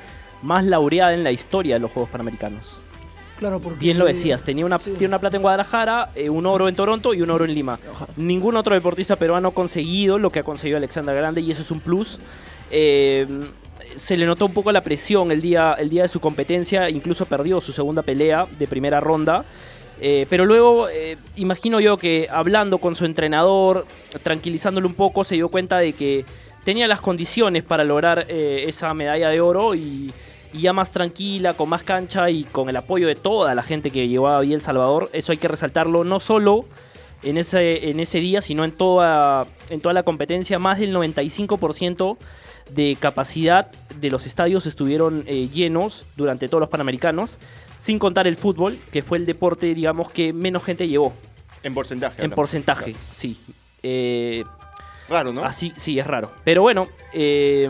más 0.42 0.64
laureada 0.66 1.14
en 1.14 1.24
la 1.24 1.32
historia 1.32 1.76
de 1.76 1.80
los 1.82 1.92
Juegos 1.92 2.10
Panamericanos. 2.10 2.82
Claro, 3.38 3.60
porque 3.62 3.80
Bien 3.80 3.98
lo 3.98 4.06
decías, 4.06 4.44
tenía 4.44 4.66
una, 4.66 4.78
Sí. 4.80 4.92
tiene 4.92 5.08
una 5.12 5.20
plata 5.20 5.38
en 5.38 5.42
Guadalajara, 5.44 6.10
eh, 6.16 6.30
un 6.30 6.46
oro 6.46 6.68
en 6.68 6.76
Toronto 6.76 7.14
y 7.14 7.22
un 7.22 7.30
oro 7.30 7.46
en 7.46 7.54
Lima. 7.54 7.80
Ningún 8.18 8.58
otro 8.58 8.74
deportista 8.76 9.16
peruano 9.16 9.50
ha 9.50 9.54
conseguido 9.54 10.20
lo 10.20 10.30
que 10.30 10.40
ha 10.40 10.44
conseguido 10.44 10.78
Alexandra 10.78 11.14
Grande 11.14 11.40
y 11.42 11.52
eso 11.52 11.62
es 11.62 11.72
un 11.72 11.80
plus. 11.80 12.20
Eh, 12.70 13.26
se 13.96 14.18
le 14.18 14.26
notó 14.26 14.46
un 14.46 14.54
poco 14.54 14.72
la 14.74 14.82
presión 14.82 15.32
el 15.32 15.42
día, 15.42 15.74
el 15.74 15.90
día 15.90 16.02
de 16.04 16.08
su 16.10 16.20
competencia, 16.20 16.90
incluso 16.90 17.26
perdió 17.26 17.60
su 17.62 17.72
segunda 17.72 18.02
pelea 18.02 18.46
de 18.58 18.68
primera 18.68 19.00
ronda. 19.00 19.46
Eh, 20.02 20.26
pero 20.30 20.46
luego, 20.46 20.88
eh, 20.90 21.18
imagino 21.36 21.80
yo 21.80 21.98
que 21.98 22.28
hablando 22.32 22.78
con 22.78 22.96
su 22.96 23.06
entrenador, 23.06 23.86
tranquilizándole 24.24 24.88
un 24.88 24.94
poco, 24.94 25.24
se 25.24 25.36
dio 25.36 25.50
cuenta 25.50 25.78
de 25.78 25.94
que 25.94 26.26
tenía 26.64 26.88
las 26.88 27.02
condiciones 27.02 27.64
para 27.64 27.84
lograr 27.84 28.26
eh, 28.30 28.66
esa 28.68 28.94
medalla 28.94 29.30
de 29.30 29.42
oro 29.42 29.76
y, 29.76 30.12
ya 30.52 30.74
más 30.74 30.92
tranquila, 30.92 31.54
con 31.54 31.70
más 31.70 31.84
cancha 31.84 32.30
y 32.32 32.44
con 32.44 32.70
el 32.70 32.76
apoyo 32.76 33.08
de 33.08 33.14
toda 33.14 33.54
la 33.54 33.62
gente 33.62 33.92
que 33.92 34.08
llevaba 34.08 34.40
ahí 34.40 34.54
El 34.54 34.62
Salvador. 34.62 35.08
Eso 35.14 35.32
hay 35.32 35.38
que 35.38 35.48
resaltarlo 35.48 36.04
no 36.04 36.20
solo 36.20 36.66
en 37.22 37.38
ese, 37.38 37.92
en 37.92 38.00
ese 38.00 38.20
día, 38.20 38.42
sino 38.42 38.64
en 38.64 38.72
toda, 38.72 39.46
en 39.70 39.80
toda 39.80 39.94
la 39.94 40.02
competencia. 40.02 40.58
Más 40.58 40.80
del 40.80 40.96
95% 40.96 42.18
de 42.72 42.98
capacidad 43.00 43.72
de 44.00 44.10
los 44.10 44.26
estadios 44.26 44.66
estuvieron 44.66 45.24
llenos 45.26 46.08
durante 46.16 46.48
todos 46.48 46.62
los 46.62 46.70
Panamericanos, 46.70 47.38
sin 47.80 47.98
contar 47.98 48.28
el 48.28 48.36
fútbol, 48.36 48.78
que 48.92 49.02
fue 49.02 49.18
el 49.18 49.26
deporte, 49.26 49.74
digamos, 49.74 50.10
que 50.10 50.32
menos 50.34 50.64
gente 50.64 50.88
llevó. 50.88 51.14
En 51.64 51.74
porcentaje. 51.74 52.18
En 52.18 52.26
hablamos. 52.26 52.36
porcentaje, 52.36 52.96
sí. 53.16 53.40
Eh, 53.82 54.44
Raro, 55.10 55.34
¿no? 55.34 55.44
Así, 55.44 55.74
sí, 55.76 55.98
es 55.98 56.06
raro. 56.06 56.32
Pero 56.44 56.62
bueno, 56.62 56.88
eh, 57.14 57.68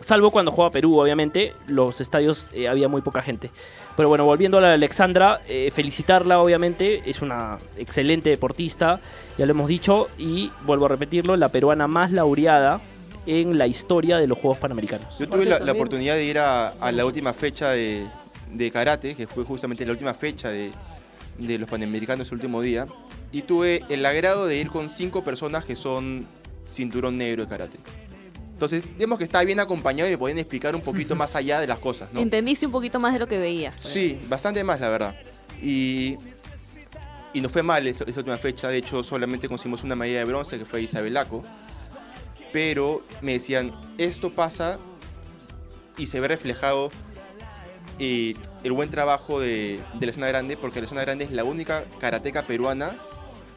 salvo 0.00 0.30
cuando 0.30 0.50
jugaba 0.50 0.70
Perú, 0.70 0.98
obviamente, 1.00 1.54
los 1.66 2.02
estadios 2.02 2.48
eh, 2.52 2.68
había 2.68 2.86
muy 2.88 3.00
poca 3.00 3.22
gente. 3.22 3.50
Pero 3.96 4.10
bueno, 4.10 4.26
volviendo 4.26 4.58
a 4.58 4.60
la 4.60 4.74
Alexandra, 4.74 5.40
eh, 5.48 5.70
felicitarla, 5.74 6.38
obviamente, 6.40 7.02
es 7.06 7.22
una 7.22 7.56
excelente 7.78 8.28
deportista, 8.28 9.00
ya 9.38 9.46
lo 9.46 9.52
hemos 9.52 9.68
dicho, 9.68 10.08
y 10.18 10.52
vuelvo 10.66 10.84
a 10.84 10.88
repetirlo, 10.88 11.34
la 11.36 11.48
peruana 11.48 11.86
más 11.86 12.12
laureada 12.12 12.80
en 13.24 13.56
la 13.56 13.66
historia 13.66 14.18
de 14.18 14.26
los 14.26 14.38
Juegos 14.38 14.58
Panamericanos. 14.58 15.18
Yo 15.18 15.28
tuve 15.28 15.46
la, 15.46 15.60
la 15.60 15.72
oportunidad 15.72 16.16
de 16.16 16.24
ir 16.26 16.38
a, 16.38 16.68
a 16.68 16.92
la 16.92 17.06
última 17.06 17.32
fecha 17.32 17.70
de, 17.70 18.04
de 18.52 18.70
karate, 18.70 19.14
que 19.14 19.26
fue 19.26 19.44
justamente 19.44 19.84
la 19.84 19.92
última 19.92 20.14
fecha 20.14 20.50
de, 20.50 20.70
de 21.38 21.58
los 21.58 21.68
Panamericanos 21.68 22.28
el 22.28 22.34
último 22.34 22.60
día, 22.62 22.86
y 23.30 23.42
tuve 23.42 23.84
el 23.88 24.04
agrado 24.04 24.46
de 24.46 24.56
ir 24.56 24.68
con 24.68 24.90
cinco 24.90 25.24
personas 25.24 25.64
que 25.64 25.76
son 25.76 26.26
cinturón 26.68 27.18
negro 27.18 27.44
de 27.44 27.48
karate. 27.48 27.78
Entonces, 28.52 28.84
digamos 28.96 29.18
que 29.18 29.24
estaba 29.24 29.42
bien 29.44 29.58
acompañado 29.58 30.08
y 30.08 30.12
me 30.12 30.18
podían 30.18 30.38
explicar 30.38 30.74
un 30.76 30.82
poquito 30.82 31.16
más 31.16 31.34
allá 31.34 31.60
de 31.60 31.66
las 31.66 31.78
cosas, 31.78 32.12
¿no? 32.12 32.20
Entendiste 32.20 32.66
un 32.66 32.72
poquito 32.72 33.00
más 33.00 33.12
de 33.12 33.18
lo 33.18 33.26
que 33.26 33.38
veía. 33.38 33.72
Sí, 33.76 34.20
bastante 34.28 34.62
más, 34.62 34.80
la 34.80 34.88
verdad. 34.88 35.16
Y, 35.60 36.16
y 37.32 37.40
no 37.40 37.48
fue 37.48 37.62
mal 37.62 37.86
esa, 37.86 38.04
esa 38.04 38.20
última 38.20 38.36
fecha. 38.36 38.68
De 38.68 38.78
hecho, 38.78 39.02
solamente 39.02 39.48
conseguimos 39.48 39.82
una 39.82 39.96
medalla 39.96 40.20
de 40.20 40.24
bronce, 40.26 40.58
que 40.58 40.64
fue 40.64 40.82
Isabelaco. 40.82 41.44
Pero 42.52 43.02
me 43.20 43.32
decían, 43.32 43.72
esto 43.98 44.30
pasa 44.30 44.78
y 45.96 46.06
se 46.06 46.20
ve 46.20 46.28
reflejado 46.28 46.90
eh, 47.98 48.34
el 48.64 48.72
buen 48.72 48.90
trabajo 48.90 49.40
de, 49.40 49.80
de 49.94 50.06
la 50.06 50.12
zona 50.12 50.26
grande, 50.28 50.56
porque 50.56 50.80
la 50.80 50.86
zona 50.86 51.02
grande 51.02 51.24
es 51.24 51.30
la 51.30 51.44
única 51.44 51.84
karateca 51.98 52.46
peruana 52.46 52.96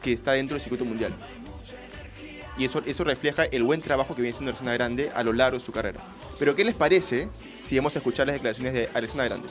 que 0.02 0.12
está 0.12 0.32
dentro 0.32 0.54
del 0.54 0.60
circuito 0.60 0.84
mundial. 0.84 1.14
Y 2.58 2.64
eso, 2.64 2.82
eso 2.86 3.04
refleja 3.04 3.44
el 3.44 3.64
buen 3.64 3.82
trabajo 3.82 4.14
que 4.14 4.22
viene 4.22 4.34
haciendo 4.34 4.52
la 4.52 4.58
zona 4.58 4.72
grande 4.72 5.10
a 5.14 5.22
lo 5.22 5.32
largo 5.32 5.58
de 5.58 5.64
su 5.64 5.72
carrera. 5.72 6.00
Pero, 6.38 6.54
¿qué 6.56 6.64
les 6.64 6.74
parece 6.74 7.28
si 7.58 7.76
vamos 7.76 7.94
a 7.96 7.98
escuchar 7.98 8.26
las 8.26 8.34
declaraciones 8.34 8.72
de 8.72 8.88
Alexandra 8.94 9.26
Grande? 9.26 9.48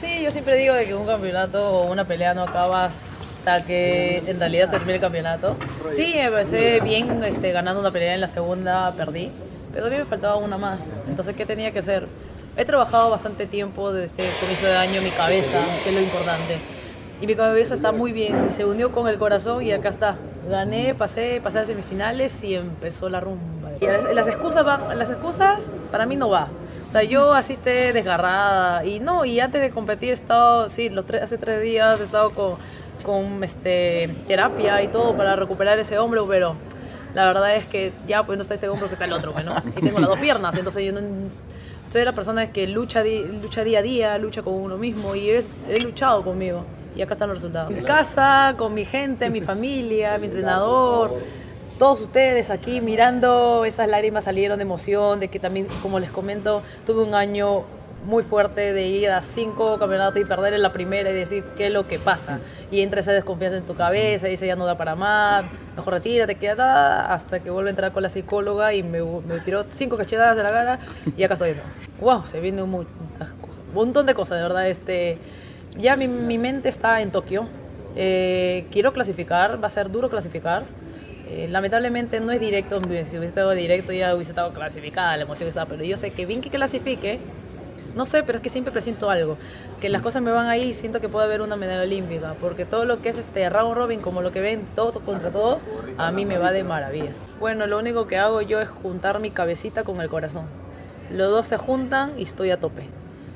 Sí, 0.00 0.22
yo 0.22 0.30
siempre 0.30 0.56
digo 0.56 0.74
de 0.74 0.86
que 0.86 0.94
un 0.94 1.06
campeonato 1.06 1.68
o 1.68 1.90
una 1.90 2.06
pelea 2.06 2.32
no 2.34 2.44
acaba 2.44 2.92
hasta 3.38 3.64
que 3.64 4.22
en 4.26 4.38
realidad 4.38 4.70
termine 4.70 4.94
el 4.94 5.00
campeonato. 5.00 5.56
Sí, 5.94 6.14
empecé 6.16 6.80
bien 6.80 7.22
este, 7.24 7.52
ganando 7.52 7.80
una 7.80 7.90
pelea 7.90 8.14
en 8.14 8.20
la 8.20 8.28
segunda, 8.28 8.92
perdí, 8.92 9.30
pero 9.72 9.84
también 9.84 10.02
me 10.02 10.08
faltaba 10.08 10.36
una 10.36 10.58
más. 10.58 10.82
Entonces, 11.08 11.34
¿qué 11.36 11.46
tenía 11.46 11.70
que 11.70 11.78
hacer? 11.78 12.06
He 12.56 12.64
trabajado 12.64 13.10
bastante 13.10 13.46
tiempo 13.46 13.92
desde 13.92 14.06
este 14.06 14.40
comienzo 14.40 14.66
de 14.66 14.76
año 14.76 15.00
mi 15.00 15.10
cabeza, 15.10 15.64
que 15.82 15.90
es 15.90 15.94
lo 15.94 16.00
importante. 16.00 16.58
Y 17.20 17.26
mi 17.26 17.34
cabeza 17.34 17.74
está 17.74 17.92
muy 17.92 18.12
bien, 18.12 18.52
se 18.52 18.64
unió 18.64 18.92
con 18.92 19.08
el 19.08 19.18
corazón 19.18 19.62
y 19.62 19.72
acá 19.72 19.88
está. 19.88 20.16
Gané, 20.48 20.94
pasé, 20.94 21.40
pasé 21.42 21.58
a 21.60 21.66
semifinales 21.66 22.42
y 22.42 22.54
empezó 22.54 23.08
la 23.08 23.20
rumba. 23.20 23.70
Y 23.80 23.86
las, 23.86 24.04
las 24.14 24.28
excusas 24.28 24.64
van, 24.64 24.98
las 24.98 25.10
excusas 25.10 25.62
para 25.90 26.06
mí 26.06 26.16
no 26.16 26.28
va. 26.28 26.48
O 26.88 26.92
sea, 26.92 27.02
yo 27.02 27.34
así 27.34 27.52
esté 27.52 27.92
desgarrada 27.92 28.84
y 28.84 28.98
no, 28.98 29.26
y 29.26 29.40
antes 29.40 29.60
de 29.60 29.70
competir 29.70 30.10
he 30.10 30.12
estado, 30.12 30.70
sí, 30.70 30.88
los 30.88 31.04
tres, 31.04 31.22
hace 31.22 31.36
tres 31.36 31.60
días 31.60 32.00
he 32.00 32.04
estado 32.04 32.30
con, 32.30 32.56
con 33.02 33.42
este, 33.44 34.14
terapia 34.26 34.82
y 34.82 34.88
todo 34.88 35.16
para 35.16 35.36
recuperar 35.36 35.78
ese 35.78 35.98
hombro, 35.98 36.26
pero 36.26 36.54
la 37.14 37.26
verdad 37.26 37.56
es 37.56 37.66
que 37.66 37.92
ya 38.06 38.24
pues 38.24 38.36
no 38.36 38.42
está 38.42 38.54
este 38.54 38.68
hombro 38.68 38.88
que 38.88 38.94
está 38.94 39.04
el 39.04 39.12
otro, 39.12 39.32
pues, 39.32 39.44
¿no? 39.44 39.54
Y 39.76 39.80
tengo 39.80 39.98
las 39.98 40.08
dos 40.08 40.18
piernas, 40.18 40.56
entonces 40.56 40.84
yo 40.84 40.92
no... 40.92 41.00
Soy 41.92 42.04
la 42.04 42.12
persona 42.12 42.52
que 42.52 42.66
lucha, 42.66 43.02
lucha 43.02 43.64
día 43.64 43.78
a 43.78 43.82
día, 43.82 44.18
lucha 44.18 44.42
con 44.42 44.52
uno 44.52 44.76
mismo 44.76 45.14
y 45.14 45.30
he, 45.30 45.44
he 45.68 45.80
luchado 45.80 46.22
conmigo. 46.22 46.66
Y 46.94 47.00
acá 47.00 47.14
están 47.14 47.28
los 47.28 47.38
resultados. 47.38 47.72
En 47.72 47.82
casa, 47.82 48.54
con 48.58 48.74
mi 48.74 48.84
gente, 48.84 49.30
mi 49.30 49.40
familia, 49.40 50.18
mi 50.18 50.26
entrenador, 50.26 51.14
todos 51.78 52.00
ustedes 52.00 52.50
aquí 52.50 52.80
mirando, 52.80 53.64
esas 53.64 53.88
lágrimas 53.88 54.24
salieron 54.24 54.58
de 54.58 54.62
emoción, 54.62 55.20
de 55.20 55.28
que 55.28 55.38
también, 55.38 55.68
como 55.80 56.00
les 56.00 56.10
comento, 56.10 56.62
tuve 56.84 57.04
un 57.04 57.14
año 57.14 57.64
muy 58.04 58.22
fuerte 58.22 58.72
de 58.72 58.86
ir 58.86 59.10
a 59.10 59.20
cinco 59.20 59.78
campeonatos 59.78 60.20
y 60.20 60.24
perder 60.24 60.54
en 60.54 60.62
la 60.62 60.72
primera 60.72 61.10
y 61.10 61.14
decir 61.14 61.44
qué 61.56 61.66
es 61.66 61.72
lo 61.72 61.86
que 61.86 61.98
pasa. 61.98 62.40
Y 62.70 62.80
entra 62.80 63.00
esa 63.00 63.12
desconfianza 63.12 63.56
en 63.58 63.64
tu 63.64 63.74
cabeza 63.74 64.28
y 64.28 64.32
dice 64.32 64.46
ya 64.46 64.56
no 64.56 64.66
da 64.66 64.76
para 64.76 64.94
más, 64.94 65.44
mejor 65.76 65.94
retírate, 65.94 66.36
queda 66.36 67.12
hasta 67.12 67.40
que 67.40 67.50
vuelve 67.50 67.70
a 67.70 67.72
entrar 67.72 67.92
con 67.92 68.02
la 68.02 68.08
psicóloga 68.08 68.72
y 68.74 68.82
me, 68.82 69.02
me 69.02 69.40
tiró 69.44 69.64
cinco 69.74 69.96
cachetadas 69.96 70.36
de 70.36 70.42
la 70.42 70.50
cara 70.50 70.78
y 71.16 71.22
acá 71.22 71.34
estoy. 71.34 71.54
Wow, 72.00 72.24
se 72.26 72.40
vienen 72.40 72.70
cosas, 72.70 73.62
un 73.68 73.74
montón 73.74 74.06
de 74.06 74.14
cosas, 74.14 74.38
de 74.38 74.42
verdad. 74.42 74.68
Este, 74.68 75.18
ya 75.76 75.96
mi, 75.96 76.08
mi 76.08 76.38
mente 76.38 76.68
está 76.68 77.00
en 77.00 77.10
Tokio. 77.10 77.48
Eh, 77.96 78.66
quiero 78.70 78.92
clasificar, 78.92 79.62
va 79.62 79.66
a 79.66 79.70
ser 79.70 79.90
duro 79.90 80.08
clasificar. 80.08 80.64
Eh, 81.30 81.46
lamentablemente 81.50 82.20
no 82.20 82.32
es 82.32 82.40
directo, 82.40 82.80
si 82.80 82.86
hubiese 82.86 83.24
estado 83.24 83.50
directo 83.50 83.92
ya 83.92 84.14
hubiese 84.14 84.30
estado 84.30 84.50
clasificada, 84.54 85.14
la 85.14 85.24
emoción 85.24 85.46
estaba, 85.46 85.68
pero 85.68 85.84
yo 85.84 85.98
sé 85.98 86.10
que 86.10 86.24
bien 86.24 86.40
que 86.40 86.48
clasifique, 86.48 87.18
no 87.98 88.06
sé, 88.06 88.22
pero 88.22 88.38
es 88.38 88.42
que 88.42 88.48
siempre 88.48 88.70
presiento 88.72 89.10
algo, 89.10 89.36
que 89.80 89.88
las 89.88 90.02
cosas 90.02 90.22
me 90.22 90.30
van 90.30 90.46
ahí, 90.46 90.72
siento 90.72 91.00
que 91.00 91.08
puede 91.08 91.26
haber 91.26 91.42
una 91.42 91.56
medalla 91.56 91.82
olímpica, 91.82 92.34
porque 92.40 92.64
todo 92.64 92.84
lo 92.84 93.02
que 93.02 93.08
es 93.08 93.18
este 93.18 93.48
round 93.50 93.74
robin, 93.74 94.00
como 94.00 94.22
lo 94.22 94.30
que 94.30 94.40
ven 94.40 94.64
todos 94.76 95.02
contra 95.02 95.30
todos, 95.30 95.62
a 95.98 96.12
mí 96.12 96.24
me 96.24 96.38
va 96.38 96.52
de 96.52 96.62
maravilla. 96.62 97.10
Bueno, 97.40 97.66
lo 97.66 97.76
único 97.76 98.06
que 98.06 98.16
hago 98.16 98.40
yo 98.40 98.60
es 98.60 98.68
juntar 98.68 99.18
mi 99.18 99.32
cabecita 99.32 99.82
con 99.82 100.00
el 100.00 100.08
corazón. 100.08 100.44
Los 101.10 101.28
dos 101.32 101.48
se 101.48 101.56
juntan 101.56 102.12
y 102.16 102.22
estoy 102.22 102.52
a 102.52 102.60
tope. 102.60 102.84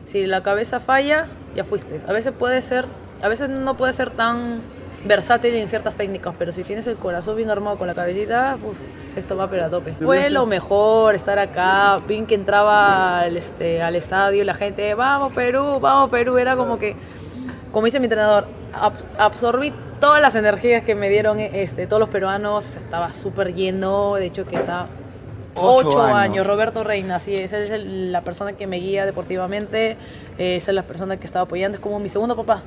Si 0.07 0.27
la 0.27 0.45
cabeza 0.45 0.79
falla, 0.79 1.27
ya 1.57 1.65
fuiste. 1.65 2.01
A 2.07 2.13
veces 2.13 2.33
puede 2.33 2.63
ser, 2.63 2.85
a 3.21 3.27
veces 3.27 3.49
no 3.49 3.77
puede 3.77 3.93
ser 3.95 4.11
tan 4.11 4.61
versátil 5.05 5.55
en 5.55 5.69
ciertas 5.69 5.95
técnicas, 5.95 6.35
pero 6.39 6.53
si 6.53 6.63
tienes 6.65 6.87
el 6.87 6.97
corazón 6.97 7.37
bien 7.37 7.51
armado 7.51 7.77
con 7.77 7.87
la 7.87 7.95
cabecita, 7.95 8.57
uf, 8.63 8.77
esto 9.17 9.37
va 9.37 9.49
pero 9.49 9.65
a 9.65 9.69
tope. 9.69 9.93
Fue 10.01 10.31
lo 10.31 10.47
mejor 10.47 11.15
estar 11.15 11.39
acá, 11.39 12.01
bien 12.07 12.27
que 12.27 12.35
entraba 12.35 13.21
al, 13.21 13.37
este, 13.37 13.83
al 13.83 13.97
estadio 13.97 14.43
y 14.43 14.45
la 14.45 14.55
gente, 14.55 14.95
vamos 14.95 15.33
Perú, 15.33 15.79
vamos 15.81 16.11
Perú, 16.11 16.39
era 16.39 16.57
como 16.57 16.79
que, 16.79 16.95
como 17.73 17.87
dice 17.87 17.99
mi 18.01 18.07
entrenador, 18.07 18.47
ab- 18.75 18.93
absorbí 19.19 19.73
todas 20.01 20.21
las 20.23 20.35
energías 20.35 20.83
que 20.85 20.95
me 20.95 21.09
dieron 21.09 21.39
este, 21.41 21.87
todos 21.87 22.01
los 22.01 22.09
peruanos, 22.09 22.75
estaba 22.77 23.13
súper 23.15 23.55
lleno, 23.55 24.15
de 24.15 24.27
hecho 24.27 24.45
que 24.47 24.57
está 24.57 24.87
Ocho 25.55 26.01
años. 26.03 26.17
años. 26.17 26.47
Roberto 26.47 26.83
Reina, 26.83 27.21
sí, 27.21 27.35
esa 27.37 27.59
es 27.59 27.69
el- 27.71 28.11
la 28.11 28.23
persona 28.23 28.55
que 28.55 28.67
me 28.67 28.79
guía 28.79 29.05
deportivamente, 29.05 29.97
esa 30.39 30.71
es 30.71 30.75
la 30.75 30.83
persona 30.83 31.19
que 31.19 31.27
estaba 31.27 31.45
apoyando, 31.45 31.77
es 31.77 31.83
como 31.83 31.99
mi 32.01 32.09
segundo 32.09 32.35
papá. 32.35 32.63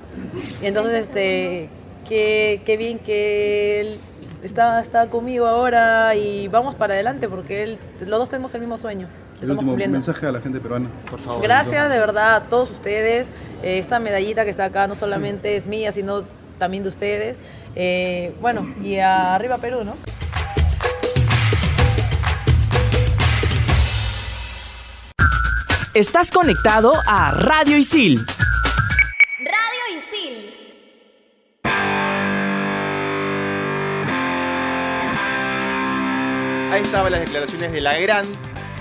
Y 0.61 0.67
entonces, 0.67 1.07
este, 1.07 1.67
qué, 2.07 2.61
qué 2.65 2.77
bien 2.77 2.99
que 2.99 3.81
él 3.81 3.99
está, 4.43 4.79
está 4.79 5.07
conmigo 5.09 5.45
ahora 5.47 6.15
y 6.15 6.47
vamos 6.47 6.75
para 6.75 6.93
adelante 6.93 7.27
porque 7.27 7.63
él, 7.63 7.79
los 8.01 8.19
dos 8.19 8.29
tenemos 8.29 8.53
el 8.53 8.61
mismo 8.61 8.77
sueño. 8.77 9.07
El 9.41 9.51
último 9.51 9.75
mensaje 9.75 10.25
a 10.27 10.31
la 10.31 10.39
gente 10.39 10.59
peruana. 10.59 10.89
Por 11.09 11.19
favor. 11.19 11.41
Gracias 11.41 11.89
de 11.89 11.99
verdad 11.99 12.35
a 12.35 12.41
todos 12.45 12.71
ustedes. 12.71 13.27
Eh, 13.63 13.79
esta 13.79 13.99
medallita 13.99 14.45
que 14.45 14.51
está 14.51 14.65
acá 14.65 14.87
no 14.87 14.95
solamente 14.95 15.57
es 15.57 15.67
mía, 15.67 15.91
sino 15.91 16.23
también 16.57 16.83
de 16.83 16.89
ustedes. 16.89 17.37
Eh, 17.75 18.33
bueno, 18.39 18.65
y 18.81 18.97
arriba 18.97 19.57
Perú, 19.57 19.83
¿no? 19.83 19.95
Estás 25.93 26.31
conectado 26.31 26.93
a 27.07 27.31
Radio 27.31 27.77
Isil. 27.77 28.19
Ahí 36.75 36.81
estaban 36.83 37.09
las 37.09 37.21
declaraciones 37.21 37.71
de 37.71 37.79
la 37.79 37.97
gran 37.97 38.25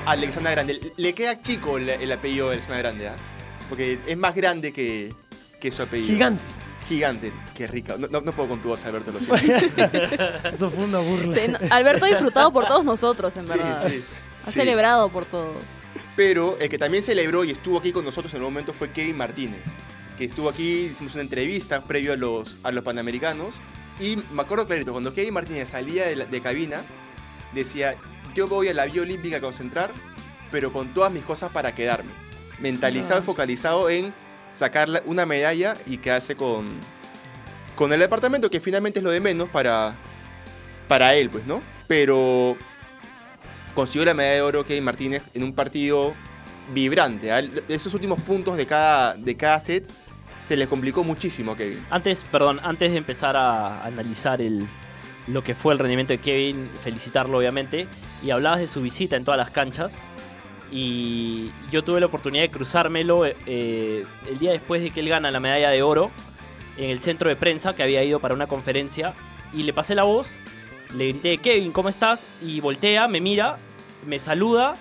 Alexandra 0.04 0.50
Grande. 0.50 0.80
Le 0.96 1.12
queda 1.12 1.40
chico 1.40 1.78
el, 1.78 1.88
el 1.88 2.10
apellido 2.10 2.48
de 2.48 2.54
Alexandra 2.54 2.78
Grande, 2.82 3.06
¿ah? 3.08 3.14
Porque 3.68 4.00
es 4.04 4.16
más 4.16 4.34
grande 4.34 4.72
que, 4.72 5.14
que 5.60 5.70
su 5.70 5.80
apellido. 5.82 6.12
Gigante. 6.12 6.42
Gigante. 6.88 7.32
Qué 7.54 7.68
rica. 7.68 7.94
No, 7.96 8.08
no- 8.08 8.20
no 8.20 8.32
puedo 8.32 8.48
con 8.48 8.60
tu 8.60 8.70
voz, 8.70 8.84
Alberto, 8.84 9.12
lo 9.12 9.20
siento. 9.20 9.82
Eso 10.52 10.70
fue 10.72 10.84
una 10.86 10.98
burla. 10.98 11.36
Sí, 11.36 11.52
Alberto 11.70 12.04
ha 12.06 12.08
disfrutado 12.08 12.52
por 12.52 12.66
todos 12.66 12.84
nosotros, 12.84 13.36
en 13.36 13.44
Sí, 13.44 13.50
verdad. 13.50 13.88
sí, 13.88 14.02
Ha 14.42 14.46
sí. 14.46 14.52
celebrado 14.52 15.08
por 15.10 15.24
todos. 15.24 15.62
Pero 16.16 16.56
el 16.58 16.68
que 16.68 16.78
también 16.78 17.00
celebró 17.04 17.44
y 17.44 17.52
estuvo 17.52 17.78
aquí 17.78 17.92
con 17.92 18.04
nosotros 18.04 18.32
en 18.34 18.38
el 18.38 18.42
momento 18.44 18.72
fue 18.72 18.90
Kevin 18.90 19.16
Martínez, 19.16 19.62
que 20.18 20.24
estuvo 20.24 20.48
aquí, 20.48 20.90
hicimos 20.92 21.14
una 21.14 21.22
entrevista 21.22 21.80
previo 21.84 22.12
a 22.12 22.16
los, 22.16 22.58
a 22.64 22.72
los 22.72 22.82
Panamericanos. 22.82 23.60
Y 24.00 24.16
me 24.32 24.42
acuerdo 24.42 24.66
clarito, 24.66 24.90
cuando 24.90 25.14
Kevin 25.14 25.34
Martínez 25.34 25.68
salía 25.68 26.06
de, 26.06 26.16
la- 26.16 26.26
de 26.26 26.40
cabina, 26.40 26.82
decía, 27.54 27.94
yo 28.34 28.48
voy 28.48 28.68
a 28.68 28.74
la 28.74 28.86
Vía 28.86 29.02
Olímpica 29.02 29.38
a 29.38 29.40
concentrar, 29.40 29.90
pero 30.50 30.72
con 30.72 30.92
todas 30.92 31.12
mis 31.12 31.24
cosas 31.24 31.50
para 31.52 31.74
quedarme. 31.74 32.10
Mentalizado 32.58 33.20
Ah. 33.20 33.22
y 33.22 33.26
focalizado 33.26 33.88
en 33.90 34.12
sacar 34.50 34.88
una 35.06 35.26
medalla 35.26 35.76
y 35.86 35.98
quedarse 35.98 36.36
con, 36.36 36.72
con 37.74 37.92
el 37.92 38.00
departamento, 38.00 38.50
que 38.50 38.60
finalmente 38.60 39.00
es 39.00 39.04
lo 39.04 39.10
de 39.10 39.20
menos 39.20 39.48
para, 39.48 39.94
para 40.88 41.14
él, 41.14 41.30
pues, 41.30 41.46
¿no? 41.46 41.62
Pero 41.88 42.56
consiguió 43.74 44.04
la 44.04 44.14
medalla 44.14 44.36
de 44.36 44.42
oro 44.42 44.64
Kevin 44.64 44.84
Martínez 44.84 45.22
en 45.34 45.42
un 45.42 45.52
partido 45.52 46.14
vibrante. 46.72 47.32
¿ah? 47.32 47.42
Esos 47.68 47.92
últimos 47.94 48.20
puntos 48.20 48.56
de 48.56 48.66
cada, 48.66 49.14
de 49.14 49.36
cada 49.36 49.58
set 49.60 49.88
se 50.42 50.56
le 50.56 50.66
complicó 50.68 51.02
muchísimo 51.02 51.52
a 51.52 51.56
Kevin. 51.56 51.84
Antes, 51.90 52.20
perdón, 52.30 52.60
antes 52.62 52.92
de 52.92 52.98
empezar 52.98 53.36
a 53.36 53.84
analizar 53.84 54.40
el, 54.40 54.66
lo 55.26 55.42
que 55.42 55.54
fue 55.54 55.72
el 55.72 55.78
rendimiento 55.78 56.12
de 56.12 56.18
Kevin, 56.18 56.70
felicitarlo 56.82 57.38
obviamente, 57.38 57.86
y 58.22 58.30
hablabas 58.30 58.60
de 58.60 58.66
su 58.66 58.82
visita 58.82 59.16
en 59.16 59.24
todas 59.24 59.38
las 59.38 59.50
canchas, 59.50 59.94
y 60.70 61.50
yo 61.70 61.84
tuve 61.84 62.00
la 62.00 62.06
oportunidad 62.06 62.42
de 62.42 62.50
cruzármelo 62.50 63.24
eh, 63.26 64.04
el 64.28 64.38
día 64.38 64.52
después 64.52 64.82
de 64.82 64.90
que 64.90 65.00
él 65.00 65.08
gana 65.08 65.30
la 65.30 65.40
medalla 65.40 65.70
de 65.70 65.82
oro 65.82 66.10
en 66.76 66.90
el 66.90 66.98
centro 66.98 67.28
de 67.28 67.36
prensa, 67.36 67.74
que 67.76 67.82
había 67.82 68.02
ido 68.02 68.18
para 68.20 68.34
una 68.34 68.46
conferencia, 68.46 69.14
y 69.52 69.62
le 69.62 69.72
pasé 69.72 69.94
la 69.94 70.02
voz, 70.02 70.36
le 70.96 71.08
grité, 71.08 71.38
Kevin, 71.38 71.72
¿cómo 71.72 71.88
estás? 71.88 72.26
Y 72.42 72.60
voltea, 72.60 73.08
me 73.08 73.20
mira, 73.20 73.58
me 74.06 74.18
saluda, 74.18 74.74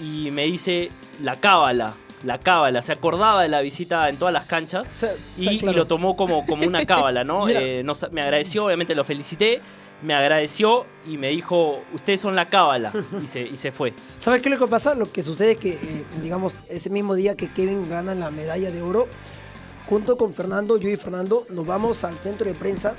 y 0.00 0.30
me 0.30 0.44
dice, 0.44 0.90
la 1.22 1.36
cábala. 1.36 1.94
La 2.24 2.38
cábala, 2.38 2.82
se 2.82 2.92
acordaba 2.92 3.42
de 3.42 3.48
la 3.48 3.62
visita 3.62 4.08
en 4.10 4.18
todas 4.18 4.34
las 4.34 4.44
canchas 4.44 4.90
O 4.90 4.94
sea, 4.94 5.14
y, 5.38 5.60
lo 5.60 5.86
tomó 5.86 6.16
como, 6.16 6.44
como 6.44 6.66
una 6.66 6.84
cábala, 6.84 7.24
¿no? 7.24 7.48
Eh, 7.50 7.84
me 8.12 8.20
agradeció, 8.22 8.66
obviamente 8.66 8.94
lo 8.94 9.04
felicité, 9.04 9.60
me 10.02 10.14
agradeció 10.14 10.86
y 11.06 11.18
me 11.18 11.28
dijo, 11.28 11.82
ustedes 11.92 12.20
son 12.20 12.36
la 12.36 12.48
cábala, 12.48 12.92
y 13.22 13.26
se, 13.26 13.42
y 13.42 13.56
se 13.56 13.72
fue. 13.72 13.92
¿Sabes 14.18 14.40
qué 14.40 14.48
es 14.48 14.58
lo 14.58 14.66
que 14.66 14.70
pasa? 14.70 14.94
Lo 14.94 15.10
que 15.10 15.22
sucede 15.22 15.52
es 15.52 15.58
que, 15.58 15.72
eh, 15.72 16.04
digamos, 16.22 16.58
ese 16.68 16.90
mismo 16.90 17.14
día 17.14 17.36
que 17.36 17.48
Kevin 17.48 17.88
gana 17.88 18.14
la 18.14 18.30
medalla 18.30 18.70
de 18.70 18.82
oro, 18.82 19.08
junto 19.88 20.16
con 20.16 20.32
Fernando, 20.32 20.78
yo 20.78 20.88
y 20.88 20.96
Fernando, 20.96 21.46
nos 21.50 21.66
vamos 21.66 22.04
al 22.04 22.16
centro 22.16 22.46
de 22.46 22.54
prensa, 22.54 22.94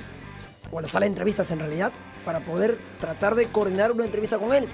o 0.70 0.78
a 0.78 0.82
la 0.82 0.88
sala 0.88 1.04
de 1.04 1.10
entrevistas 1.10 1.50
en 1.50 1.58
realidad, 1.58 1.92
para 2.24 2.40
poder 2.40 2.78
tratar 3.00 3.34
de 3.34 3.46
coordinar 3.46 3.92
una 3.92 4.04
entrevista 4.04 4.38
con 4.38 4.54
él. 4.54 4.66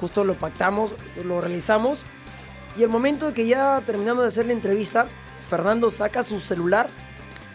Justo 0.00 0.22
lo 0.24 0.34
pactamos, 0.34 0.94
lo 1.24 1.40
realizamos, 1.40 2.06
y 2.78 2.82
el 2.84 2.88
momento 2.88 3.26
de 3.26 3.34
que 3.34 3.46
ya 3.46 3.82
terminamos 3.84 4.22
de 4.22 4.28
hacer 4.28 4.46
la 4.46 4.52
entrevista, 4.52 5.06
Fernando 5.40 5.90
saca 5.90 6.22
su 6.22 6.38
celular, 6.38 6.88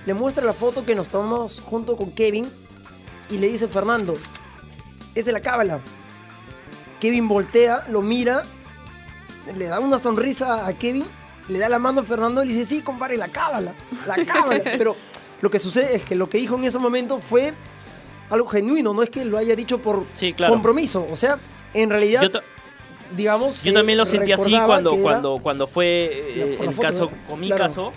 le 0.06 0.13
muestra 0.13 0.44
la 0.44 0.53
foto 0.53 0.86
que 0.86 0.96
nos 0.96 1.08
tomamos 1.08 1.62
junto 1.65 1.96
con 1.96 2.12
Kevin, 2.12 2.50
y 3.29 3.38
le 3.38 3.48
dice, 3.48 3.68
Fernando, 3.70 4.18
es 5.16 5.25
de 5.25 5.31
la 5.31 5.40
cábala. 5.40 5.79
Kevin 7.00 7.27
voltea, 7.27 7.86
lo 7.90 8.01
mira, 8.01 8.44
le 9.55 9.66
da 9.66 9.79
una 9.79 9.98
sonrisa 9.98 10.68
a 10.68 10.74
Kevin, 10.74 11.05
le 11.48 11.59
da 11.59 11.70
la 11.70 11.79
mano 11.79 12.01
a 12.01 12.03
Fernando 12.03 12.44
y 12.44 12.48
le 12.48 12.53
dice, 12.53 12.66
sí, 12.66 12.81
compadre, 12.81 13.18
la 13.18 13.29
cábala, 13.29 13.74
la 14.05 14.25
cábala. 14.25 14.62
Pero 14.77 14.96
lo 15.42 15.50
que 15.50 15.59
sucede 15.59 15.96
es 15.96 16.03
que 16.03 16.16
lo 16.16 16.29
que 16.29 16.38
dijo 16.38 16.55
en 16.55 16.66
ese 16.66 16.79
momento 16.79 17.20
fue 17.20 17.53
algo 18.29 18.48
genuino, 18.48 18.94
no 18.94 19.03
es 19.03 19.09
que 19.09 19.24
lo 19.25 19.38
haya 19.38 19.55
dicho 19.55 19.79
por 19.79 20.05
Sí, 20.16 20.33
claro. 20.33 20.53
compromiso. 20.53 21.07
O 21.09 21.16
sea, 21.16 21.40
en 21.74 21.90
realidad, 21.90 22.29
digamos... 23.16 23.64
yo 23.64 23.74
también 23.74 23.98
lo 23.98 24.06
sentí 24.06 24.32
así 24.32 24.52
cuando, 24.66 24.96
cuando, 24.98 25.40
cuando 25.42 25.68
fue 25.68 26.10
eh, 26.36 26.58
el 26.62 26.72
foto, 26.74 26.82
caso, 26.88 27.12
¿no? 27.12 27.28
con 27.30 27.40
mi 27.40 27.48
Claro. 27.48 27.64
caso, 27.64 27.94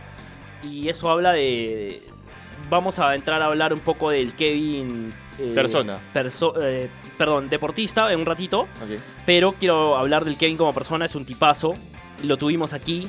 y 0.63 0.89
eso 0.89 1.11
habla 1.11 1.33
de... 1.33 2.03
vamos 2.71 2.99
a 2.99 3.15
entrar 3.15 3.41
a 3.43 3.47
hablar 3.47 3.73
un 3.73 3.81
poco 3.81 4.11
del 4.11 4.33
Kevin... 4.35 5.13
eh, 5.39 5.53
Persona. 5.55 5.99
perso- 6.15 6.55
eh, 6.61 6.89
perdón, 7.19 7.49
deportista 7.49 8.13
en 8.13 8.21
un 8.21 8.27
ratito. 8.27 8.67
Pero 9.25 9.53
quiero 9.53 9.97
hablar 9.97 10.25
del 10.25 10.37
Kevin 10.37 10.57
como 10.57 10.73
persona, 10.75 11.05
es 11.05 11.15
un 11.15 11.25
tipazo. 11.25 11.75
Lo 12.25 12.37
tuvimos 12.37 12.73
aquí, 12.73 13.09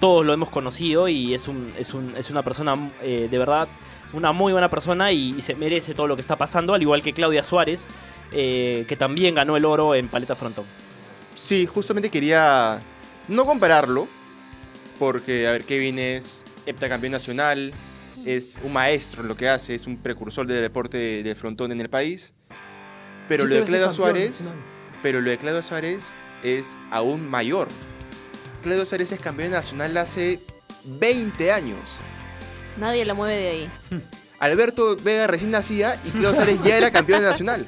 todos 0.00 0.24
lo 0.26 0.32
hemos 0.32 0.48
conocido 0.50 1.08
y 1.08 1.34
es, 1.34 1.48
un, 1.48 1.72
es, 1.78 1.94
un- 1.94 2.14
es 2.16 2.30
una 2.30 2.42
persona 2.42 2.74
eh, 3.02 3.28
de 3.30 3.38
verdad, 3.38 3.66
una 4.12 4.32
muy 4.32 4.52
buena 4.52 4.68
persona 4.68 5.10
y, 5.12 5.34
y 5.36 5.40
se 5.40 5.54
merece 5.54 5.94
todo 5.94 6.06
lo 6.06 6.14
que 6.16 6.20
está 6.20 6.36
pasando, 6.36 6.74
al 6.74 6.82
igual 6.82 7.02
que 7.02 7.12
Claudia 7.12 7.42
Suárez, 7.42 7.86
eh, 8.32 8.84
que 8.88 8.96
también 8.96 9.34
ganó 9.34 9.56
el 9.56 9.64
oro 9.64 9.94
en 9.94 10.08
paleta 10.08 10.36
frontón. 10.36 10.64
Sí, 11.34 11.66
justamente 11.66 12.10
quería 12.10 12.82
no 13.28 13.44
compararlo, 13.44 14.08
porque, 14.98 15.46
a 15.48 15.52
ver, 15.52 15.64
Kevin 15.64 15.98
es 15.98 16.44
heptacampeón 16.66 17.12
nacional, 17.12 17.72
es 18.24 18.56
un 18.62 18.72
maestro 18.72 19.22
en 19.22 19.28
lo 19.28 19.36
que 19.36 19.48
hace, 19.48 19.74
es 19.74 19.86
un 19.86 19.96
precursor 19.96 20.46
del 20.46 20.62
deporte 20.62 21.22
de, 21.22 21.34
frontón 21.34 21.72
en 21.72 21.80
el 21.80 21.90
país. 21.90 22.32
Pero 23.28 23.44
Sí, 23.44 23.50
lo 23.50 23.54
de 23.56 23.62
campeón 23.62 23.94
Suárez, 23.94 24.30
nacional. 24.32 24.58
pero 25.02 25.20
lo 25.20 25.30
de 25.30 25.38
Claudia 25.38 25.62
Suárez 25.62 26.12
es 26.42 26.76
aún 26.90 27.28
mayor. 27.28 27.68
Claudia 28.62 28.84
Suárez 28.86 29.12
es 29.12 29.20
campeón 29.20 29.50
nacional 29.50 29.96
hace 29.96 30.40
20 30.84 31.52
años. 31.52 31.78
Nadie 32.78 33.04
la 33.04 33.14
mueve 33.14 33.36
de 33.36 33.48
ahí. 33.48 33.68
Alberto 34.40 34.96
Vega 34.96 35.26
recién 35.26 35.50
nacía 35.50 35.98
y 36.04 36.10
Claudia 36.10 36.34
Suárez 36.34 36.62
ya 36.62 36.76
era 36.76 36.90
campeón 36.90 37.22
nacional. 37.22 37.66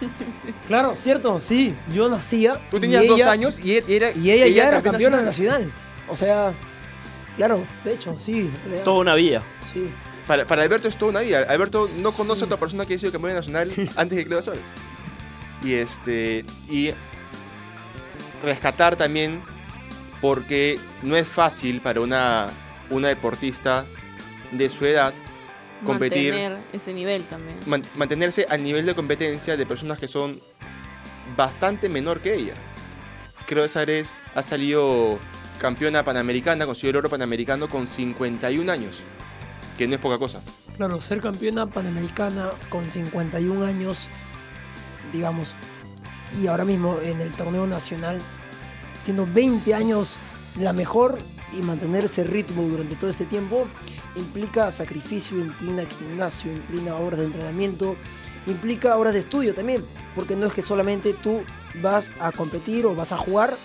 Claro, 0.72 0.96
cierto, 0.96 1.38
sí, 1.40 1.74
yo 1.92 2.08
nacía. 2.08 2.58
Tú 2.70 2.78
y 2.78 2.80
tenías 2.80 3.06
dos 3.06 3.20
ella- 3.20 3.30
años 3.30 3.62
y, 3.62 3.76
e- 3.76 3.84
era, 3.88 4.10
Y 4.12 4.30
ella 4.30 4.46
ya 4.46 4.62
era 4.68 4.82
campeona 4.82 4.92
campeona 4.92 5.22
nacional. 5.22 5.70
O 6.08 6.16
sea, 6.16 6.54
claro, 7.36 7.62
de 7.84 7.92
hecho, 7.92 8.16
sí. 8.18 8.48
real, 8.70 8.82
Toda 8.82 9.00
una 9.00 9.14
vida. 9.14 9.42
Sí. 9.70 9.90
Para, 10.26 10.46
para 10.46 10.62
Alberto 10.62 10.88
es 10.88 10.96
toda 10.96 11.10
una 11.10 11.20
vida. 11.20 11.44
Alberto 11.46 11.90
no 11.98 12.12
conoce 12.12 12.44
a 12.44 12.46
otra 12.46 12.56
persona 12.56 12.86
que 12.86 12.94
haya 12.94 13.00
sido 13.00 13.12
campeón 13.12 13.34
nacional 13.34 13.70
antes 13.96 14.16
que 14.18 14.24
Claudia 14.24 14.42
Suárez. 14.42 14.64
Y 15.62 15.74
este. 15.74 16.44
Y 16.70 16.92
rescatar 18.42 18.96
también, 18.96 19.42
porque 20.20 20.78
no 21.02 21.16
es 21.16 21.26
fácil 21.28 21.80
para 21.82 22.00
una, 22.00 22.48
una 22.90 23.08
deportista 23.08 23.84
de 24.50 24.68
su 24.68 24.86
edad 24.86 25.12
competir, 25.84 26.32
Mantener 26.32 26.58
ese 26.72 26.94
nivel 26.94 27.24
también. 27.24 27.56
man- 27.66 27.82
mantenerse 27.96 28.46
al 28.48 28.62
nivel 28.62 28.86
de 28.86 28.94
competencia 28.94 29.56
de 29.56 29.66
personas 29.66 29.98
que 29.98 30.06
son 30.06 30.38
bastante 31.36 31.88
menor 31.88 32.20
que 32.20 32.34
ella. 32.34 32.54
Claudia 33.46 33.68
Suárez 33.68 34.12
ha 34.34 34.42
salido 34.42 35.18
campeona 35.58 36.04
panamericana, 36.04 36.66
consiguió 36.66 36.90
el 36.90 36.96
oro 36.96 37.10
panamericano 37.10 37.68
con 37.68 37.86
51 37.86 38.70
años, 38.70 39.00
que 39.78 39.86
no 39.86 39.94
es 39.94 40.00
poca 40.00 40.18
cosa. 40.18 40.40
Claro, 40.76 41.00
ser 41.00 41.20
campeona 41.20 41.66
panamericana 41.66 42.50
con 42.68 42.90
51 42.90 43.64
años, 43.66 44.08
digamos, 45.12 45.54
y 46.40 46.46
ahora 46.46 46.64
mismo 46.64 46.98
en 47.02 47.20
el 47.20 47.32
torneo 47.32 47.66
nacional, 47.66 48.20
siendo 49.00 49.26
20 49.26 49.74
años 49.74 50.16
la 50.58 50.72
mejor 50.72 51.18
y 51.52 51.62
mantener 51.62 52.06
ese 52.06 52.24
ritmo 52.24 52.62
durante 52.62 52.96
todo 52.96 53.10
este 53.10 53.26
tiempo, 53.26 53.66
implica 54.16 54.70
sacrificio, 54.70 55.38
implica 55.38 55.84
gimnasio, 55.86 56.52
implica 56.52 56.96
horas 56.96 57.20
de 57.20 57.26
entrenamiento, 57.26 57.96
implica 58.46 58.96
horas 58.96 59.14
de 59.14 59.20
estudio 59.20 59.54
también, 59.54 59.84
porque 60.14 60.36
no 60.36 60.46
es 60.46 60.52
que 60.52 60.62
solamente 60.62 61.14
tú 61.14 61.40
vas 61.80 62.10
a 62.20 62.32
competir 62.32 62.86
o 62.86 62.94
vas 62.94 63.12
a 63.12 63.16
jugar, 63.16 63.56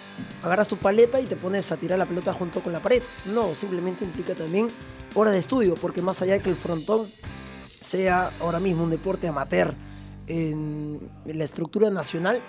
agarras 0.44 0.68
tu 0.68 0.78
paleta 0.78 1.20
y 1.20 1.26
te 1.26 1.36
pones 1.36 1.72
a 1.72 1.78
tirar 1.78 1.98
la 2.00 2.06
pelota 2.06 2.32
junto 2.34 2.62
con 2.62 2.72
la 2.74 2.80
pared. 2.80 3.02
No, 3.34 3.54
simplemente 3.56 4.04
implica 4.06 4.34
también 4.36 4.70
horas 5.16 5.34
de 5.34 5.40
estudio, 5.40 5.76
porque 5.76 6.02
más 6.02 6.22
allá 6.22 6.34
de 6.34 6.42
que 6.42 6.50
el 6.50 6.56
frontón 6.56 7.08
sea 7.82 8.32
ahora 8.40 8.60
mismo 8.60 8.84
un 8.84 8.90
deporte 8.90 9.28
amateur 9.28 9.74
en 10.28 11.00
la 11.26 11.44
estructura 11.44 11.90
nacional, 11.90 12.42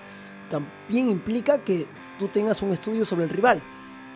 también 0.50 1.10
implica 1.10 1.58
que 1.58 1.86
tú 2.18 2.28
tengas 2.28 2.62
un 2.62 2.72
estudio 2.72 3.04
sobre 3.04 3.24
el 3.24 3.30
rival. 3.30 3.62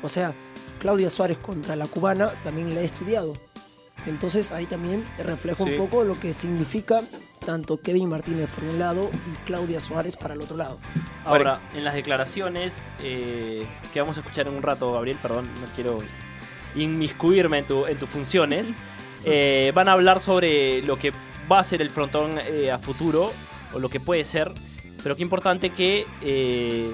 O 0.03 0.09
sea, 0.09 0.35
Claudia 0.81 1.11
Suárez 1.11 1.39
contra 1.39 1.77
la 1.77 1.87
cubana 1.87 2.31
también 2.43 2.75
la 2.75 2.81
he 2.81 2.85
estudiado. 2.85 3.35
Entonces 4.07 4.51
ahí 4.51 4.67
también 4.67 5.05
refleja 5.19 5.65
Sí. 5.65 5.71
un 5.71 5.77
poco 5.77 6.03
lo 6.03 6.19
que 6.19 6.33
significa 6.33 7.03
tanto 7.45 7.81
Kevin 7.81 8.09
Martínez 8.09 8.49
por 8.51 8.65
un 8.65 8.79
lado 8.79 9.11
y 9.13 9.37
Claudia 9.45 9.81
Suárez 9.81 10.17
para 10.17 10.35
el 10.35 10.41
otro 10.41 10.57
lado. 10.57 10.79
Ahora, 11.25 11.61
en 11.75 11.85
las 11.85 11.95
declaraciones 11.95 12.91
eh, 13.01 13.67
que 13.93 14.01
vamos 14.01 14.17
a 14.17 14.21
escuchar 14.21 14.47
en 14.47 14.55
un 14.55 14.63
rato, 14.63 14.93
Gabriel, 14.93 15.19
perdón, 15.21 15.49
no 15.61 15.67
quiero 15.75 16.01
inmiscuirme 16.75 17.59
en, 17.59 17.67
tu, 17.67 17.87
en 17.87 17.99
tus 17.99 18.09
funciones, 18.09 18.75
eh, 19.25 19.73
van 19.75 19.89
a 19.89 19.93
hablar 19.93 20.21
sobre 20.21 20.83
lo 20.83 20.99
que 20.99 21.13
va 21.51 21.61
a 21.61 21.65
ser 21.65 21.83
el 21.83 21.91
frontón 21.91 22.39
eh, 22.39 22.71
a 22.71 22.79
futuro, 22.79 23.31
o 23.75 23.79
lo 23.79 23.89
que 23.89 24.01
puede 24.01 24.25
ser, 24.25 24.53
pero 25.03 25.17
qué 25.17 25.23
importante 25.23 25.71
que, 25.71 26.07
eh, 26.23 26.93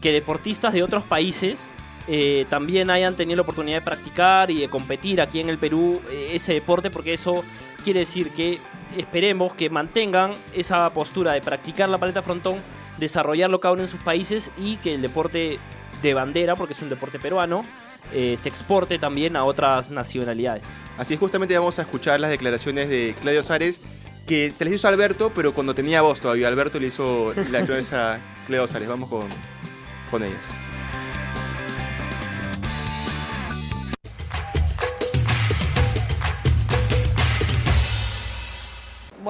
que 0.00 0.12
deportistas 0.12 0.72
de 0.72 0.82
otros 0.82 1.04
países 1.04 1.70
eh, 2.08 2.46
también 2.48 2.90
hayan 2.90 3.14
tenido 3.14 3.36
la 3.36 3.42
oportunidad 3.42 3.78
de 3.78 3.84
practicar 3.84 4.50
y 4.50 4.60
de 4.60 4.68
competir 4.68 5.20
aquí 5.20 5.40
en 5.40 5.48
el 5.48 5.58
Perú 5.58 6.00
eh, 6.10 6.30
ese 6.32 6.54
deporte, 6.54 6.90
porque 6.90 7.12
eso 7.12 7.44
quiere 7.80 8.00
decir 8.00 8.30
que 8.30 8.58
esperemos 8.96 9.54
que 9.54 9.70
mantengan 9.70 10.34
esa 10.54 10.88
postura 10.90 11.32
de 11.32 11.40
practicar 11.40 11.88
la 11.88 11.98
paleta 11.98 12.22
frontón, 12.22 12.56
desarrollarlo 12.98 13.60
cada 13.60 13.74
uno 13.74 13.82
en 13.82 13.88
sus 13.88 14.00
países 14.00 14.50
y 14.58 14.76
que 14.76 14.94
el 14.94 15.02
deporte 15.02 15.58
de 16.02 16.14
bandera, 16.14 16.56
porque 16.56 16.74
es 16.74 16.82
un 16.82 16.88
deporte 16.88 17.18
peruano, 17.18 17.62
eh, 18.12 18.36
se 18.40 18.48
exporte 18.48 18.98
también 18.98 19.36
a 19.36 19.44
otras 19.44 19.90
nacionalidades. 19.90 20.62
Así 20.98 21.14
es, 21.14 21.20
justamente 21.20 21.56
vamos 21.56 21.78
a 21.78 21.82
escuchar 21.82 22.20
las 22.20 22.30
declaraciones 22.30 22.88
de 22.88 23.14
Claudio 23.20 23.42
Sares, 23.42 23.80
que 24.26 24.50
se 24.50 24.64
les 24.64 24.74
hizo 24.74 24.86
a 24.86 24.90
Alberto, 24.90 25.32
pero 25.34 25.54
cuando 25.54 25.74
tenía 25.74 26.02
voz 26.02 26.20
todavía. 26.20 26.48
Alberto 26.48 26.78
le 26.78 26.88
hizo 26.88 27.32
la 27.50 27.60
declaración 27.60 28.00
a 28.00 28.18
Claudio 28.46 28.66
Sares. 28.66 28.88
Vamos 28.88 29.08
con, 29.08 29.26
con 30.10 30.22
ellas. 30.22 30.69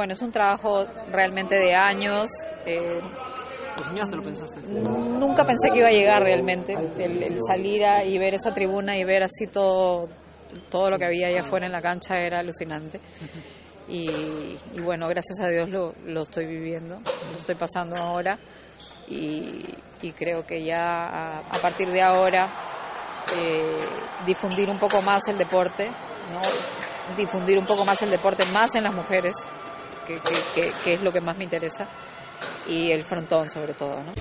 Bueno, 0.01 0.15
es 0.15 0.23
un 0.23 0.33
trabajo 0.33 0.87
realmente 1.13 1.57
de 1.57 1.75
años. 1.75 2.31
eh, 2.65 3.03
¿Lo 3.77 3.85
soñaste, 3.85 4.17
lo 4.17 4.23
pensaste? 4.23 4.61
nunca 4.81 5.45
pensé 5.45 5.69
que 5.71 5.77
iba 5.81 5.89
a 5.89 5.93
llegar 5.93 6.23
realmente. 6.23 6.73
El, 6.73 7.23
el 7.23 7.37
salir 7.47 7.85
a- 7.85 8.03
y 8.03 8.17
ver 8.17 8.33
esa 8.33 8.51
tribuna 8.51 8.97
y 8.97 9.05
ver 9.05 9.23
así 9.25 9.47
todo, 9.47 10.09
todo 10.71 10.89
lo 10.89 10.97
que 10.99 11.05
había 11.05 11.27
allá 11.27 11.41
afuera 11.41 11.67
en 11.67 11.73
la 11.73 11.83
cancha 11.83 12.19
era 12.19 12.39
alucinante. 12.39 12.99
Y, 13.91 14.57
y 14.75 14.81
bueno, 14.83 15.07
gracias 15.07 15.39
a 15.41 15.49
Dios 15.51 15.69
lo, 15.69 15.93
lo 16.07 16.23
estoy 16.23 16.47
viviendo, 16.47 16.95
lo 17.31 17.37
estoy 17.37 17.57
pasando 17.57 17.97
ahora. 17.97 18.39
Y, 19.11 19.67
y 20.01 20.13
creo 20.13 20.47
que 20.47 20.65
ya 20.65 20.81
a, 20.95 21.39
a 21.41 21.59
partir 21.61 21.91
de 21.91 22.01
ahora 22.01 22.51
eh, 23.37 23.87
difundir 24.25 24.71
un 24.71 24.79
poco 24.79 25.03
más 25.03 25.21
el 25.29 25.37
deporte, 25.37 25.91
¿no? 26.33 26.41
difundir 27.17 27.59
un 27.59 27.67
poco 27.67 27.85
más 27.85 28.01
el 28.03 28.11
deporte, 28.11 28.45
más 28.47 28.73
en 28.77 28.85
las 28.85 28.95
mujeres, 28.95 29.35
que, 30.85 30.95
es 30.95 31.03
lo 31.03 31.13
que 31.13 31.21
más 31.21 31.37
me 31.37 31.45
interesa, 31.45 31.87
y 32.69 32.91
el 32.91 33.05
frontón 33.05 33.49
sobre 33.49 33.75
todo. 33.75 34.03
¿no? 34.03 34.13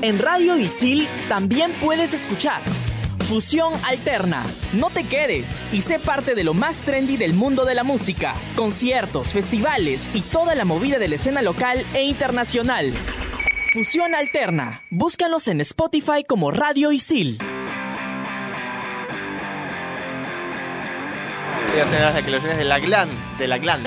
En 0.00 0.20
Radio 0.20 0.56
Isil 0.56 1.08
también 1.28 1.74
puedes 1.80 2.14
escuchar 2.14 2.62
Fusión 3.28 3.74
Alterna. 3.84 4.42
No 4.72 4.88
te 4.88 5.04
quedes 5.04 5.60
y 5.70 5.82
sé 5.82 5.98
parte 5.98 6.34
de 6.34 6.44
lo 6.44 6.54
más 6.54 6.80
trendy 6.80 7.18
del 7.18 7.34
mundo 7.34 7.66
de 7.66 7.74
la 7.74 7.84
música, 7.84 8.34
conciertos, 8.56 9.34
festivales 9.34 10.08
y 10.14 10.22
toda 10.22 10.54
la 10.54 10.64
movida 10.64 10.98
de 10.98 11.08
la 11.08 11.16
escena 11.16 11.42
local 11.42 11.84
e 11.92 12.04
internacional. 12.04 12.90
Fusión 13.74 14.14
Alterna. 14.14 14.82
Búscanos 14.88 15.46
en 15.48 15.60
Spotify 15.60 16.24
como 16.26 16.50
Radio 16.50 16.90
Isil. 16.90 17.38
Voy 21.70 21.80
a 21.80 21.84
hacer 21.84 22.00
las 22.00 22.14
declaraciones 22.14 22.58
de 22.58 22.64
la 22.64 22.78
GLAN. 22.78 23.08
De 23.38 23.48
la 23.48 23.58
GLAN. 23.58 23.82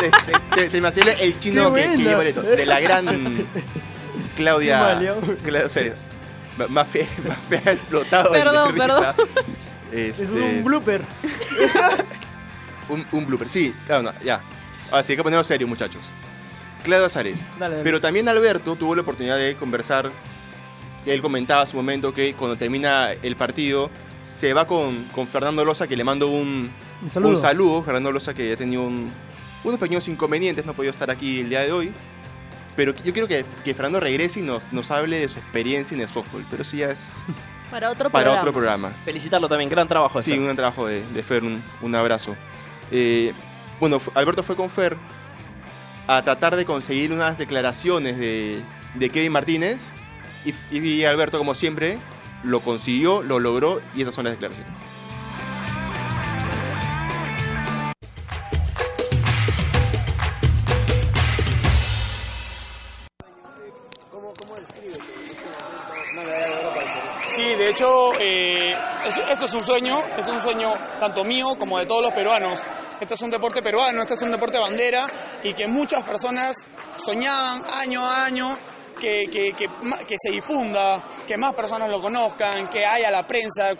se, 0.00 0.10
se- 0.10 0.58
se- 0.58 0.70
se 0.70 0.80
me 0.80 0.88
hacía 0.88 1.04
el 1.12 1.38
chino 1.38 1.72
que, 1.72 1.82
que 1.82 1.96
lleva 1.98 2.24
esto. 2.24 2.42
De 2.42 2.66
la 2.66 2.80
gran 2.80 3.06
Claudia. 4.36 4.98
Claudia. 5.42 5.94
Ma- 6.56 6.68
Más 6.68 6.88
fea, 6.88 7.06
más 7.28 7.38
fea 7.48 7.72
explotado 7.72 8.32
de 8.32 8.38
Perdón, 8.38 8.72
risa. 8.72 8.86
perdón. 8.86 9.28
Este, 9.92 10.22
Es 10.24 10.30
un 10.30 10.64
blooper. 10.64 11.02
un, 12.88 13.06
un 13.12 13.26
blooper, 13.26 13.48
sí, 13.48 13.74
claro, 13.86 14.02
no, 14.02 14.12
ya. 14.22 14.40
Ahora 14.90 15.02
sí, 15.02 15.12
hay 15.12 15.16
que 15.16 15.22
ponernos 15.22 15.46
serio, 15.46 15.66
muchachos. 15.66 16.02
Dale, 17.58 17.74
dale. 17.76 17.84
Pero 17.84 18.00
también 18.00 18.28
Alberto 18.28 18.74
tuvo 18.76 18.94
la 18.94 19.02
oportunidad 19.02 19.36
de 19.36 19.54
conversar. 19.56 20.10
Él 21.06 21.20
comentaba 21.22 21.62
a 21.62 21.66
su 21.66 21.76
momento 21.76 22.12
que 22.14 22.34
cuando 22.34 22.56
termina 22.56 23.10
el 23.22 23.36
partido 23.36 23.90
se 24.38 24.52
va 24.52 24.66
con, 24.66 25.04
con 25.14 25.26
Fernando 25.28 25.64
Loza, 25.64 25.86
que 25.86 25.96
le 25.96 26.04
mando 26.04 26.28
un, 26.28 26.70
Un 27.02 27.10
saludo. 27.10 27.30
un 27.32 27.38
saludo. 27.38 27.82
Fernando 27.82 28.12
Loza 28.12 28.34
que 28.34 28.48
ya 28.48 28.54
ha 28.54 28.56
tenido 28.56 28.82
un- 28.82 29.10
unos 29.64 29.78
pequeños 29.80 30.06
inconvenientes, 30.08 30.64
no 30.64 30.72
ha 30.72 30.74
podido 30.74 30.90
estar 30.90 31.10
aquí 31.10 31.40
el 31.40 31.48
día 31.48 31.60
de 31.60 31.72
hoy. 31.72 31.92
Pero 32.76 32.94
yo 33.04 33.12
quiero 33.12 33.26
que, 33.28 33.44
que 33.64 33.74
Fernando 33.74 34.00
regrese 34.00 34.40
y 34.40 34.42
nos, 34.42 34.64
nos 34.72 34.90
hable 34.90 35.18
de 35.18 35.28
su 35.28 35.38
experiencia 35.38 35.94
en 35.94 36.00
el 36.00 36.08
softball. 36.08 36.44
Pero 36.50 36.62
eso 36.62 36.76
ya 36.76 36.90
es 36.90 37.08
Para 37.70 37.90
otro 37.90 38.10
para 38.10 38.24
programa. 38.24 38.40
otro 38.40 38.52
programa. 38.52 38.92
Felicitarlo 39.04 39.48
también, 39.48 39.70
gran 39.70 39.86
trabajo. 39.86 40.20
Sí, 40.22 40.32
un 40.32 40.44
gran 40.44 40.56
trabajo 40.56 40.86
de, 40.86 41.04
de 41.12 41.22
Fer, 41.22 41.44
un, 41.44 41.62
un 41.82 41.94
abrazo. 41.94 42.34
Eh, 42.90 43.32
bueno, 43.78 44.00
Alberto 44.14 44.42
fue 44.42 44.56
con 44.56 44.70
Fer 44.70 44.96
a 46.08 46.22
tratar 46.22 46.56
de 46.56 46.64
conseguir 46.64 47.12
unas 47.12 47.38
declaraciones 47.38 48.18
de, 48.18 48.60
de 48.94 49.10
Kevin 49.10 49.30
Martínez 49.32 49.92
y, 50.44 50.76
y 50.78 51.04
Alberto, 51.04 51.38
como 51.38 51.54
siempre, 51.54 51.98
lo 52.42 52.60
consiguió, 52.60 53.22
lo 53.22 53.38
logró 53.38 53.80
y 53.94 54.02
esas 54.02 54.14
son 54.16 54.24
las 54.24 54.32
declaraciones. 54.32 54.72
De 67.70 67.74
hecho, 67.74 68.12
eh, 68.18 68.74
es- 69.06 69.16
esto 69.30 69.44
es 69.44 69.52
un 69.54 69.64
sueño, 69.64 70.02
es 70.18 70.26
un 70.26 70.42
sueño 70.42 70.74
tanto 70.98 71.22
mío 71.22 71.54
como 71.56 71.78
de 71.78 71.86
todos 71.86 72.02
los 72.02 72.12
peruanos. 72.12 72.58
Este 73.00 73.14
es 73.14 73.22
un 73.22 73.30
deporte 73.30 73.62
peruano, 73.62 74.02
este 74.02 74.14
es 74.14 74.22
un 74.22 74.32
deporte 74.32 74.58
bandera 74.58 75.06
y 75.44 75.52
que 75.54 75.68
muchas 75.68 76.02
personas 76.02 76.56
soñaban 76.96 77.62
año 77.72 78.04
a 78.04 78.24
año 78.24 78.58
que, 79.00 79.22
que- 79.30 79.52
que 79.52 79.66
que 80.04 80.16
se 80.20 80.32
difunda, 80.32 81.00
que 81.28 81.36
más 81.38 81.54
personas 81.54 81.88
lo 81.88 82.00
conozcan, 82.00 82.68
que 82.68 82.84
haya 82.84 83.08
la 83.08 83.24
prensa, 83.24 83.70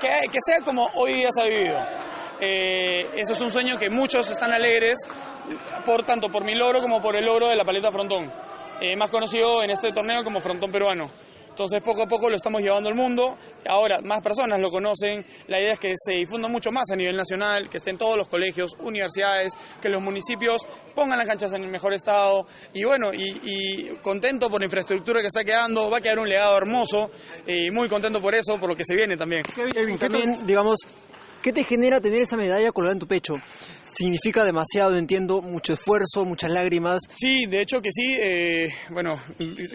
que 0.00 0.38
sea 0.42 0.62
como 0.64 0.90
hoy 0.94 1.12
día 1.12 1.28
se 1.30 1.42
ha 1.42 1.44
vivido. 1.44 1.78
Eh, 2.40 3.10
eso 3.14 3.34
es 3.34 3.40
un 3.42 3.50
sueño 3.50 3.76
que 3.76 3.90
muchos 3.90 4.30
están 4.30 4.54
alegres, 4.54 4.98
por 5.84 6.02
tanto 6.04 6.28
por 6.28 6.44
mi 6.44 6.54
logro 6.54 6.80
como 6.80 7.02
por 7.02 7.14
el 7.14 7.26
logro 7.26 7.48
de 7.48 7.56
la 7.56 7.64
paleta 7.64 7.92
frontón, 7.92 8.32
eh, 8.80 8.96
más 8.96 9.10
conocido 9.10 9.62
en 9.62 9.68
este 9.70 9.92
torneo 9.92 10.24
como 10.24 10.40
frontón 10.40 10.72
peruano. 10.72 11.10
Entonces 11.58 11.82
poco 11.82 12.04
a 12.04 12.06
poco 12.06 12.30
lo 12.30 12.36
estamos 12.36 12.62
llevando 12.62 12.88
al 12.88 12.94
mundo, 12.94 13.36
ahora 13.66 14.00
más 14.02 14.20
personas 14.20 14.60
lo 14.60 14.70
conocen, 14.70 15.26
la 15.48 15.58
idea 15.58 15.72
es 15.72 15.80
que 15.80 15.92
se 15.96 16.12
difunda 16.12 16.46
mucho 16.46 16.70
más 16.70 16.88
a 16.92 16.94
nivel 16.94 17.16
nacional, 17.16 17.68
que 17.68 17.78
estén 17.78 17.98
todos 17.98 18.16
los 18.16 18.28
colegios, 18.28 18.76
universidades, 18.78 19.54
que 19.82 19.88
los 19.88 20.00
municipios 20.00 20.62
pongan 20.94 21.18
las 21.18 21.26
canchas 21.26 21.52
en 21.54 21.64
el 21.64 21.68
mejor 21.68 21.94
estado. 21.94 22.46
Y 22.74 22.84
bueno, 22.84 23.12
y, 23.12 23.40
y 23.42 23.88
contento 24.02 24.48
por 24.48 24.60
la 24.60 24.66
infraestructura 24.66 25.20
que 25.20 25.26
está 25.26 25.42
quedando, 25.42 25.90
va 25.90 25.98
a 25.98 26.00
quedar 26.00 26.20
un 26.20 26.28
legado 26.28 26.56
hermoso. 26.56 27.10
Y 27.44 27.72
muy 27.72 27.88
contento 27.88 28.20
por 28.20 28.36
eso, 28.36 28.56
por 28.60 28.68
lo 28.68 28.76
que 28.76 28.84
se 28.84 28.94
viene 28.94 29.16
también. 29.16 29.42
Kevin, 29.72 29.98
también, 29.98 30.46
digamos, 30.46 30.78
¿qué 31.42 31.52
te 31.52 31.64
genera 31.64 32.00
tener 32.00 32.22
esa 32.22 32.36
medalla 32.36 32.72
colgada 32.72 32.92
en 32.92 32.98
tu 32.98 33.06
pecho? 33.06 33.34
Significa 33.84 34.44
demasiado, 34.44 34.96
entiendo, 34.96 35.40
mucho 35.40 35.72
esfuerzo, 35.72 36.24
muchas 36.24 36.50
lágrimas. 36.50 37.02
Sí, 37.16 37.46
de 37.46 37.60
hecho 37.60 37.80
que 37.80 37.90
sí, 37.92 38.16
eh, 38.20 38.68
bueno, 38.90 39.18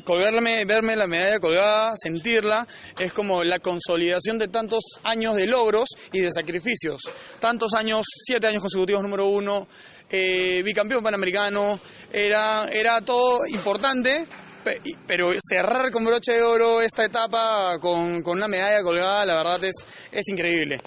colgarme, 0.03 0.63
verme 0.65 0.95
la 0.95 1.07
medalla 1.07 1.39
colgada, 1.39 1.93
sentirla, 1.95 2.67
es 2.99 3.11
como 3.11 3.43
la 3.43 3.59
consolidación 3.59 4.37
de 4.37 4.47
tantos 4.47 4.83
años 5.03 5.35
de 5.35 5.47
logros 5.47 5.89
y 6.11 6.21
de 6.21 6.31
sacrificios. 6.31 7.01
Tantos 7.39 7.73
años, 7.73 8.05
siete 8.25 8.47
años 8.47 8.61
consecutivos 8.61 9.01
número 9.01 9.27
uno, 9.27 9.67
eh, 10.09 10.61
bicampeón 10.63 11.03
panamericano, 11.03 11.79
era, 12.11 12.67
era 12.71 13.01
todo 13.01 13.45
importante, 13.47 14.25
pero 15.07 15.31
cerrar 15.39 15.91
con 15.91 16.05
broche 16.05 16.33
de 16.33 16.41
oro 16.41 16.81
esta 16.81 17.03
etapa 17.03 17.77
con, 17.79 18.21
con 18.21 18.37
una 18.37 18.47
medalla 18.47 18.81
colgada, 18.83 19.25
la 19.25 19.35
verdad 19.35 19.63
es, 19.63 19.75
es 20.11 20.27
increíble. 20.29 20.79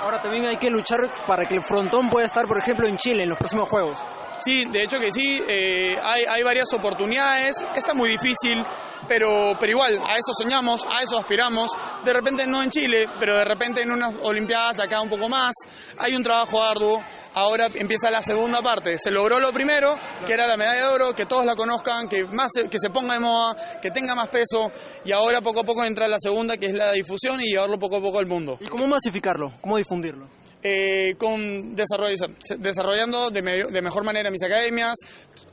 Ahora 0.00 0.20
también 0.20 0.46
hay 0.46 0.56
que 0.56 0.70
luchar 0.70 1.08
para 1.26 1.46
que 1.46 1.56
el 1.56 1.62
frontón 1.62 2.08
pueda 2.08 2.26
estar, 2.26 2.46
por 2.46 2.58
ejemplo, 2.58 2.86
en 2.86 2.96
Chile 2.96 3.22
en 3.22 3.28
los 3.28 3.38
próximos 3.38 3.68
Juegos. 3.68 3.98
Sí, 4.38 4.66
de 4.66 4.82
hecho 4.82 4.98
que 4.98 5.10
sí, 5.10 5.42
eh, 5.48 5.98
hay, 6.02 6.24
hay 6.24 6.42
varias 6.42 6.72
oportunidades, 6.74 7.64
está 7.74 7.94
muy 7.94 8.10
difícil, 8.10 8.64
pero, 9.06 9.56
pero 9.58 9.72
igual, 9.72 9.98
a 10.06 10.16
eso 10.16 10.32
soñamos, 10.38 10.86
a 10.90 11.02
eso 11.02 11.18
aspiramos. 11.18 11.70
De 12.04 12.12
repente 12.12 12.46
no 12.46 12.62
en 12.62 12.70
Chile, 12.70 13.08
pero 13.18 13.36
de 13.36 13.44
repente 13.44 13.82
en 13.82 13.90
unas 13.90 14.14
Olimpiadas 14.22 14.76
de 14.76 14.82
acá 14.84 15.00
un 15.00 15.08
poco 15.08 15.28
más. 15.28 15.54
Hay 15.98 16.14
un 16.14 16.22
trabajo 16.22 16.62
arduo. 16.62 17.02
Ahora 17.34 17.66
empieza 17.74 18.10
la 18.10 18.22
segunda 18.22 18.62
parte. 18.62 18.96
Se 18.96 19.10
logró 19.10 19.38
lo 19.38 19.52
primero, 19.52 19.94
que 20.24 20.32
era 20.32 20.46
la 20.46 20.56
medalla 20.56 20.86
de 20.86 20.94
oro, 20.94 21.14
que 21.14 21.26
todos 21.26 21.44
la 21.44 21.54
conozcan, 21.54 22.08
que, 22.08 22.24
más, 22.24 22.50
que 22.70 22.78
se 22.78 22.88
ponga 22.88 23.12
de 23.12 23.20
moda, 23.20 23.54
que 23.82 23.90
tenga 23.90 24.14
más 24.14 24.28
peso. 24.28 24.72
Y 25.04 25.12
ahora 25.12 25.42
poco 25.42 25.60
a 25.60 25.64
poco 25.64 25.84
entra 25.84 26.08
la 26.08 26.18
segunda, 26.18 26.56
que 26.56 26.66
es 26.66 26.72
la 26.72 26.92
difusión 26.92 27.38
y 27.42 27.50
llevarlo 27.50 27.78
poco 27.78 27.96
a 27.96 28.00
poco 28.00 28.20
al 28.20 28.26
mundo. 28.26 28.56
¿Y 28.58 28.66
cómo 28.68 28.86
masificarlo? 28.86 29.52
¿Cómo 29.60 29.76
difundirlo? 29.76 30.26
Eh, 30.68 31.14
con 31.16 31.76
desarrollo, 31.76 32.16
desarrollando 32.58 33.30
de, 33.30 33.40
me- 33.42 33.64
de 33.64 33.82
mejor 33.82 34.02
manera 34.02 34.30
mis 34.32 34.42
academias, 34.42 34.94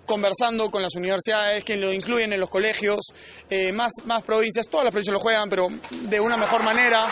conversando 0.08 0.72
con 0.72 0.82
las 0.82 0.96
universidades 0.96 1.64
que 1.64 1.78
lo 1.78 1.94
incluyen 1.94 2.34
en 2.34 2.40
los 2.40 2.50
colegios, 2.50 3.02
eh, 3.50 3.72
más, 3.72 3.92
más 4.06 4.24
provincias, 4.24 4.68
todas 4.68 4.86
las 4.86 4.92
provincias 4.92 5.14
lo 5.14 5.20
juegan, 5.20 5.50
pero 5.50 5.68
de 5.92 6.20
una 6.20 6.36
mejor 6.36 6.64
manera. 6.64 7.06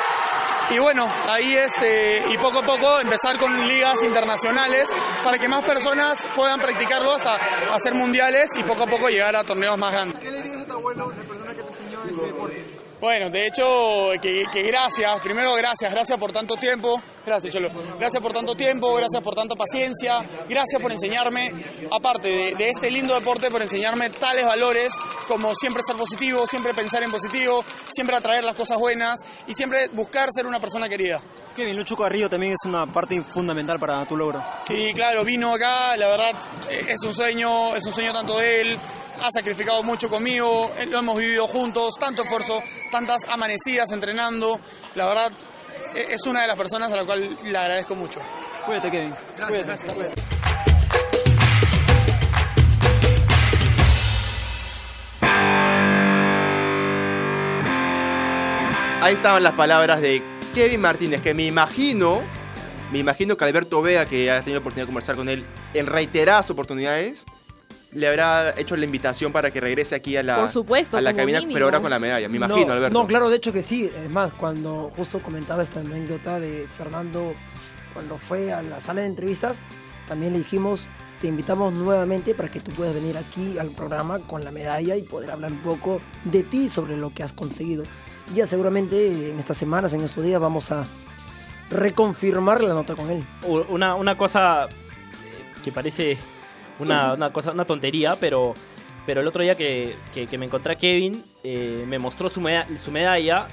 Y 0.71 0.79
bueno, 0.79 1.05
ahí 1.27 1.53
es, 1.53 1.71
eh, 1.83 2.23
y 2.33 2.37
poco 2.37 2.59
a 2.59 2.63
poco 2.65 2.99
empezar 3.01 3.37
con 3.37 3.67
ligas 3.67 4.01
internacionales 4.03 4.87
para 5.23 5.37
que 5.37 5.47
más 5.47 5.63
personas 5.65 6.17
puedan 6.35 6.59
practicarlo 6.59 7.11
hasta 7.13 7.35
hacer 7.75 7.93
mundiales 7.93 8.49
y 8.57 8.63
poco 8.63 8.83
a 8.83 8.87
poco 8.87 9.09
llegar 9.09 9.35
a 9.35 9.43
torneos 9.43 9.77
más 9.77 9.91
grandes. 9.91 10.19
¿Qué 10.21 10.31
le 10.31 10.41
dirías 10.41 10.61
a 10.61 10.65
tu 10.65 10.73
abuelo, 10.73 11.11
la 11.11 11.23
persona 11.23 11.53
que 11.53 11.61
te 11.63 11.67
enseñó 11.69 11.99
este 12.09 12.25
deporte? 12.25 12.50
Bueno, 13.01 13.31
de 13.31 13.47
hecho, 13.47 14.11
que, 14.21 14.43
que 14.53 14.61
gracias, 14.61 15.19
primero 15.21 15.55
gracias, 15.55 15.91
gracias 15.91 16.19
por 16.19 16.31
tanto 16.31 16.55
tiempo, 16.55 17.01
gracias 17.25 17.51
Cholo, 17.51 17.71
gracias 17.97 18.21
por 18.21 18.31
tanto 18.31 18.53
tiempo, 18.53 18.93
gracias 18.93 19.23
por 19.23 19.33
tanta 19.33 19.55
paciencia, 19.55 20.19
gracias 20.47 20.79
por 20.79 20.91
enseñarme, 20.91 21.51
aparte 21.91 22.27
de, 22.27 22.55
de 22.55 22.69
este 22.69 22.91
lindo 22.91 23.15
deporte, 23.15 23.49
por 23.49 23.59
enseñarme 23.59 24.11
tales 24.11 24.45
valores 24.45 24.93
como 25.27 25.55
siempre 25.55 25.81
ser 25.83 25.95
positivo, 25.95 26.45
siempre 26.45 26.75
pensar 26.75 27.01
en 27.01 27.09
positivo, 27.09 27.65
siempre 27.91 28.15
atraer 28.15 28.43
las 28.43 28.55
cosas 28.55 28.77
buenas 28.77 29.19
y 29.47 29.55
siempre 29.55 29.87
buscar 29.93 30.29
ser 30.31 30.45
una 30.45 30.59
persona 30.59 30.87
querida. 30.87 31.19
Kevin 31.55 31.75
Lucho 31.75 31.95
Carrillo 31.95 32.29
también 32.29 32.53
es 32.53 32.65
una 32.65 32.85
parte 32.85 33.19
fundamental 33.23 33.79
para 33.79 34.05
tu 34.05 34.15
logro. 34.15 34.43
Sí, 34.61 34.91
claro, 34.93 35.25
vino 35.25 35.53
acá, 35.55 35.97
la 35.97 36.07
verdad 36.07 36.35
es 36.69 37.01
un 37.03 37.15
sueño, 37.15 37.75
es 37.75 37.83
un 37.83 37.93
sueño 37.93 38.13
tanto 38.13 38.37
de 38.37 38.61
él, 38.61 38.79
ha 39.21 39.29
sacrificado 39.31 39.83
mucho 39.83 40.09
conmigo, 40.09 40.71
eh, 40.77 40.85
lo 40.87 40.99
hemos 40.99 41.17
vivido 41.17 41.47
juntos, 41.47 41.93
tanto 41.99 42.23
esfuerzo, 42.23 42.61
tantas 42.91 43.23
amanecidas 43.29 43.91
entrenando, 43.91 44.59
la 44.95 45.05
verdad 45.05 45.31
eh, 45.95 46.07
es 46.09 46.25
una 46.25 46.41
de 46.41 46.47
las 46.47 46.57
personas 46.57 46.91
a 46.91 46.95
la 46.95 47.05
cual 47.05 47.37
le 47.43 47.57
agradezco 47.57 47.95
mucho. 47.95 48.19
Cuídate, 48.65 48.89
Kevin. 48.89 49.13
Cuídate. 49.47 49.93
Cuídate. 49.93 50.21
Ahí 59.01 59.15
estaban 59.15 59.41
las 59.41 59.53
palabras 59.53 60.01
de 60.01 60.21
Kevin 60.53 60.81
Martínez, 60.81 61.21
que 61.21 61.33
me 61.33 61.45
imagino, 61.45 62.21
me 62.91 62.99
imagino 62.99 63.35
que 63.35 63.45
Alberto 63.45 63.81
Vega, 63.81 64.07
que 64.07 64.29
ha 64.29 64.41
tenido 64.41 64.59
la 64.59 64.61
oportunidad 64.61 64.83
de 64.83 64.87
conversar 64.87 65.15
con 65.15 65.29
él 65.29 65.43
en 65.73 65.87
reiteradas 65.87 66.49
oportunidades, 66.51 67.25
le 67.93 68.07
habrá 68.07 68.57
hecho 68.57 68.77
la 68.77 68.85
invitación 68.85 69.31
para 69.31 69.51
que 69.51 69.59
regrese 69.59 69.95
aquí 69.95 70.15
a 70.15 70.23
la, 70.23 70.37
Por 70.37 70.49
supuesto, 70.49 70.97
a 70.97 71.01
la 71.01 71.13
cabina, 71.13 71.39
mínimo. 71.39 71.53
pero 71.53 71.65
ahora 71.65 71.81
con 71.81 71.89
la 71.89 71.99
medalla, 71.99 72.29
me 72.29 72.37
imagino, 72.37 72.67
no, 72.67 72.73
Alberto. 72.73 72.99
No, 72.99 73.07
claro, 73.07 73.29
de 73.29 73.37
hecho 73.37 73.51
que 73.51 73.63
sí. 73.63 73.89
Es 74.03 74.09
más, 74.09 74.31
cuando 74.33 74.89
justo 74.95 75.21
comentaba 75.21 75.61
esta 75.63 75.81
anécdota 75.81 76.39
de 76.39 76.67
Fernando, 76.67 77.33
cuando 77.93 78.17
fue 78.17 78.53
a 78.53 78.61
la 78.61 78.79
sala 78.79 79.01
de 79.01 79.07
entrevistas, 79.07 79.61
también 80.07 80.33
le 80.33 80.39
dijimos, 80.39 80.87
te 81.19 81.27
invitamos 81.27 81.73
nuevamente 81.73 82.33
para 82.33 82.49
que 82.49 82.61
tú 82.61 82.71
puedas 82.71 82.93
venir 82.93 83.17
aquí 83.17 83.57
al 83.59 83.69
programa 83.71 84.19
con 84.19 84.43
la 84.43 84.51
medalla 84.51 84.95
y 84.95 85.03
poder 85.03 85.31
hablar 85.31 85.51
un 85.51 85.61
poco 85.61 86.01
de 86.23 86.43
ti 86.43 86.69
sobre 86.69 86.97
lo 86.97 87.13
que 87.13 87.23
has 87.23 87.33
conseguido. 87.33 87.83
Y 88.31 88.35
ya 88.35 88.47
seguramente 88.47 89.29
en 89.31 89.37
estas 89.37 89.57
semanas, 89.57 89.93
en 89.93 90.01
estos 90.01 90.23
días, 90.23 90.39
vamos 90.39 90.71
a 90.71 90.85
reconfirmar 91.69 92.63
la 92.63 92.73
nota 92.73 92.95
con 92.95 93.09
él. 93.09 93.25
Una, 93.69 93.95
una 93.95 94.17
cosa 94.17 94.65
eh, 94.65 94.69
que 95.63 95.71
parece 95.71 96.17
una, 96.81 97.13
una 97.13 97.31
cosa, 97.33 97.51
una 97.51 97.65
tontería, 97.65 98.15
pero, 98.19 98.53
pero 99.05 99.21
el 99.21 99.27
otro 99.27 99.41
día 99.43 99.55
que, 99.55 99.95
que- 100.13 100.27
que 100.27 100.37
me 100.37 100.45
encontré 100.45 100.73
a 100.73 100.75
Kevin, 100.77 101.23
eh, 101.43 101.83
me 101.87 101.99
mostró 101.99 102.29
su, 102.29 102.41
meda- 102.41 102.67
su 102.83 102.91
medalla, 102.91 103.47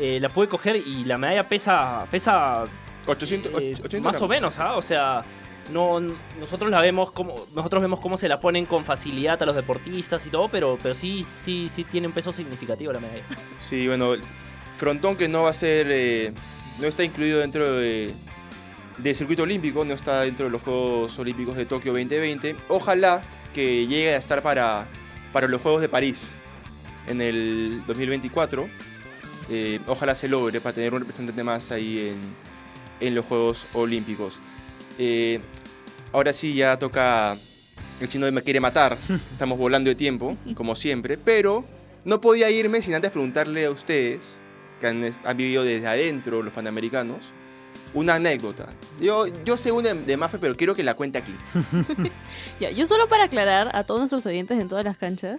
eh, 0.00 0.18
la 0.20 0.28
pude 0.28 0.48
coger 0.48 0.76
y 0.76 1.04
la 1.04 1.18
medalla 1.18 1.48
pesa, 1.48 2.04
pesa 2.10 2.64
800, 3.06 3.52
eh, 3.62 3.72
800 3.78 4.00
más 4.12 4.20
o 4.22 4.28
menos, 4.28 4.58
¿ah? 4.58 4.76
O 4.76 4.82
sea, 4.82 5.22
no, 5.72 5.98
nosotros 6.38 6.70
la 6.70 6.80
vemos 6.80 7.10
como, 7.10 7.46
nosotros 7.54 7.82
vemos 7.82 7.98
cómo 8.00 8.16
se 8.16 8.28
la 8.28 8.40
ponen 8.40 8.66
con 8.66 8.84
facilidad 8.84 9.42
a 9.42 9.46
los 9.46 9.56
deportistas 9.56 10.24
y 10.26 10.30
todo, 10.30 10.48
pero, 10.48 10.78
pero 10.82 10.94
sí, 10.94 11.26
sí, 11.44 11.68
sí 11.72 11.84
tiene 11.84 12.06
un 12.06 12.12
peso 12.12 12.32
significativo 12.32 12.92
la 12.92 13.00
medalla. 13.00 13.22
Sí, 13.60 13.86
bueno, 13.88 14.12
frontón 14.76 15.16
que 15.16 15.28
no 15.28 15.42
va 15.44 15.50
a 15.50 15.54
ser, 15.54 15.86
eh, 15.90 16.32
no 16.80 16.86
está 16.86 17.02
incluido 17.04 17.38
dentro 17.40 17.72
de, 17.72 18.14
del 18.98 19.14
circuito 19.14 19.42
olímpico, 19.42 19.84
no 19.84 19.94
está 19.94 20.22
dentro 20.22 20.46
de 20.46 20.50
los 20.50 20.62
Juegos 20.62 21.18
Olímpicos 21.18 21.56
de 21.56 21.66
Tokio 21.66 21.92
2020. 21.92 22.56
Ojalá 22.68 23.22
que 23.54 23.86
llegue 23.86 24.14
a 24.14 24.18
estar 24.18 24.42
para, 24.42 24.86
para 25.32 25.48
los 25.48 25.60
Juegos 25.60 25.82
de 25.82 25.88
París 25.88 26.32
en 27.06 27.20
el 27.20 27.82
2024. 27.86 28.68
Eh, 29.48 29.80
ojalá 29.86 30.14
se 30.14 30.28
logre 30.28 30.60
para 30.60 30.74
tener 30.74 30.92
un 30.92 31.00
representante 31.00 31.44
más 31.44 31.70
ahí 31.70 32.10
en, 32.10 33.06
en 33.06 33.14
los 33.14 33.24
Juegos 33.26 33.66
Olímpicos. 33.74 34.38
Eh, 34.98 35.40
ahora 36.12 36.32
sí, 36.32 36.54
ya 36.54 36.78
toca. 36.78 37.36
El 38.00 38.08
chino 38.08 38.30
me 38.30 38.42
quiere 38.42 38.60
matar. 38.60 38.96
Estamos 39.32 39.58
volando 39.58 39.88
de 39.88 39.94
tiempo, 39.94 40.36
como 40.54 40.74
siempre. 40.74 41.16
Pero 41.18 41.64
no 42.04 42.20
podía 42.20 42.50
irme 42.50 42.82
sin 42.82 42.94
antes 42.94 43.10
preguntarle 43.10 43.66
a 43.66 43.70
ustedes, 43.70 44.40
que 44.80 44.86
han, 44.86 45.12
han 45.24 45.36
vivido 45.36 45.64
desde 45.64 45.86
adentro 45.86 46.42
los 46.42 46.52
panamericanos, 46.52 47.18
una 47.94 48.14
anécdota. 48.14 48.68
Yo, 49.00 49.26
yo 49.44 49.56
sé 49.56 49.72
una 49.72 49.94
de 49.94 50.16
Mafe, 50.16 50.38
pero 50.38 50.56
quiero 50.56 50.74
que 50.74 50.82
la 50.82 50.94
cuente 50.94 51.18
aquí. 51.18 51.34
Ya, 52.60 52.70
yo 52.70 52.86
solo 52.86 53.06
para 53.06 53.24
aclarar 53.24 53.70
a 53.74 53.84
todos 53.84 54.00
nuestros 54.00 54.24
oyentes 54.24 54.58
en 54.58 54.68
todas 54.68 54.82
las 54.82 54.96
canchas, 54.96 55.38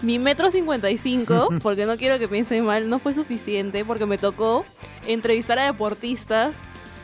mi 0.00 0.18
metro 0.18 0.50
55, 0.50 1.48
porque 1.62 1.84
no 1.84 1.96
quiero 1.96 2.18
que 2.18 2.28
piensen 2.28 2.64
mal, 2.64 2.88
no 2.88 2.98
fue 2.98 3.12
suficiente 3.12 3.84
porque 3.84 4.06
me 4.06 4.16
tocó 4.16 4.64
entrevistar 5.06 5.58
a 5.58 5.64
deportistas 5.64 6.54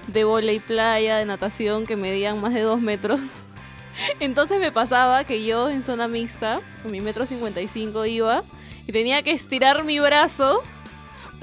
de 0.06 0.24
volei 0.24 0.58
playa, 0.58 1.18
de 1.18 1.26
natación, 1.26 1.86
que 1.86 1.96
medían 1.96 2.40
más 2.40 2.54
de 2.54 2.62
dos 2.62 2.80
metros. 2.80 3.20
Entonces 4.20 4.58
me 4.58 4.72
pasaba 4.72 5.24
que 5.24 5.44
yo 5.44 5.68
en 5.68 5.82
zona 5.82 6.08
mixta, 6.08 6.60
con 6.82 6.92
mi 6.92 7.00
metro 7.00 7.26
55 7.26 8.06
iba 8.06 8.42
y 8.86 8.92
tenía 8.92 9.22
que 9.22 9.32
estirar 9.32 9.84
mi 9.84 10.00
brazo 10.00 10.62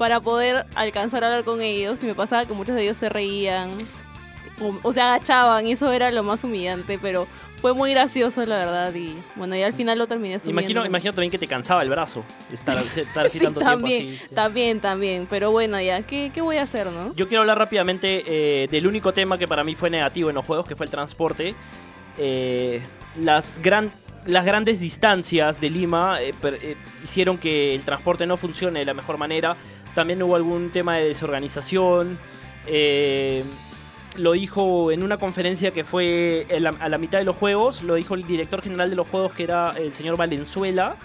para 0.00 0.18
poder 0.20 0.64
alcanzar 0.74 1.22
a 1.22 1.26
hablar 1.26 1.44
con 1.44 1.60
ellos. 1.60 2.02
Y 2.02 2.06
me 2.06 2.14
pasaba 2.14 2.46
que 2.46 2.54
muchos 2.54 2.74
de 2.74 2.84
ellos 2.84 2.96
se 2.96 3.10
reían 3.10 3.70
o, 4.62 4.74
o 4.82 4.92
se 4.94 5.00
agachaban 5.02 5.66
y 5.66 5.72
eso 5.72 5.92
era 5.92 6.10
lo 6.10 6.22
más 6.22 6.42
humillante, 6.42 6.98
pero 7.00 7.26
fue 7.60 7.74
muy 7.74 7.90
gracioso 7.90 8.42
la 8.46 8.56
verdad 8.56 8.94
y 8.94 9.14
bueno, 9.36 9.54
y 9.54 9.62
al 9.62 9.74
final 9.74 9.98
lo 9.98 10.06
terminé 10.06 10.36
asumiendo. 10.36 10.60
Imagino, 10.62 10.86
imagino 10.86 11.12
también 11.12 11.30
que 11.30 11.36
te 11.36 11.46
cansaba 11.46 11.82
el 11.82 11.90
brazo 11.90 12.24
estar, 12.50 12.74
estar 12.96 13.26
así 13.26 13.38
Sí, 13.38 13.44
tanto 13.44 13.60
también, 13.60 14.04
tiempo 14.06 14.24
así. 14.24 14.34
también, 14.34 14.80
también, 14.80 15.26
pero 15.28 15.50
bueno, 15.50 15.78
ya, 15.80 16.00
¿qué, 16.00 16.30
qué 16.32 16.40
voy 16.40 16.56
a 16.56 16.62
hacer, 16.62 16.86
no? 16.86 17.14
Yo 17.14 17.28
quiero 17.28 17.42
hablar 17.42 17.58
rápidamente 17.58 18.24
eh, 18.26 18.68
del 18.70 18.86
único 18.86 19.12
tema 19.12 19.36
que 19.36 19.46
para 19.46 19.62
mí 19.64 19.74
fue 19.74 19.90
negativo 19.90 20.30
en 20.30 20.36
los 20.36 20.44
juegos, 20.46 20.66
que 20.66 20.74
fue 20.76 20.86
el 20.86 20.90
transporte. 20.90 21.54
Eh, 22.18 22.80
las, 23.22 23.60
gran, 23.62 23.90
las 24.26 24.44
grandes 24.44 24.80
distancias 24.80 25.60
de 25.60 25.70
Lima 25.70 26.20
eh, 26.22 26.34
per- 26.40 26.58
eh, 26.62 26.76
hicieron 27.04 27.38
que 27.38 27.74
el 27.74 27.82
transporte 27.82 28.26
no 28.26 28.36
funcione 28.36 28.78
de 28.80 28.84
la 28.86 28.94
mejor 28.94 29.16
manera. 29.18 29.56
También 30.00 30.22
hubo 30.22 30.34
algún 30.34 30.70
tema 30.70 30.96
de 30.96 31.08
desorganización. 31.08 32.16
eh, 32.66 33.44
lo 34.16 34.32
dijo 34.32 34.90
en 34.90 35.02
una 35.02 35.18
conferencia 35.18 35.72
que 35.72 35.84
fue 35.84 36.46
a 36.80 36.88
la 36.88 36.96
mitad 36.96 37.18
de 37.18 37.24
los 37.24 37.36
juegos, 37.36 37.82
lo 37.82 37.96
dijo 37.96 38.14
el 38.14 38.26
director 38.26 38.62
general 38.62 38.88
de 38.88 38.96
los 38.96 39.06
juegos, 39.06 39.34
que 39.34 39.42
era 39.42 39.72
el 39.72 39.92
señor 39.92 40.16
Valenzuela. 40.16 40.96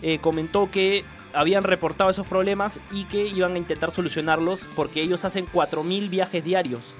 eh, 0.00 0.20
comentó 0.20 0.70
que 0.70 1.02
habían 1.34 1.64
reportado 1.64 2.08
esos 2.08 2.24
problemas 2.28 2.80
y 2.92 3.06
que 3.06 3.26
iban 3.26 3.54
a 3.54 3.58
intentar 3.58 3.90
solucionarlos 3.90 4.60
porque 4.76 5.02
ellos 5.02 5.24
hacen 5.24 5.48
4.000 5.52 6.08
viajes 6.08 6.44
diarios. 6.44 6.94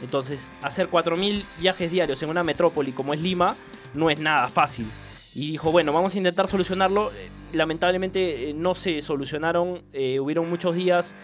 Entonces, 0.00 0.52
hacer 0.62 0.88
4.000 0.88 1.44
viajes 1.58 1.90
diarios 1.90 2.22
en 2.22 2.30
una 2.30 2.44
metrópoli 2.44 2.92
como 2.92 3.14
es 3.14 3.20
Lima 3.20 3.56
no 3.94 4.10
es 4.10 4.20
nada 4.20 4.48
fácil. 4.48 4.86
Y 5.34 5.52
dijo, 5.52 5.72
bueno, 5.72 5.92
vamos 5.92 6.14
a 6.14 6.18
intentar 6.18 6.48
solucionarlo. 6.48 7.10
Eh, 7.12 7.28
Lamentablemente 7.54 8.50
eh, 8.50 8.54
no 8.54 8.74
se 8.74 9.00
solucionaron. 9.00 9.82
Eh, 9.92 10.20
hubieron 10.20 10.48
muchos 10.50 10.74
días 10.74 11.14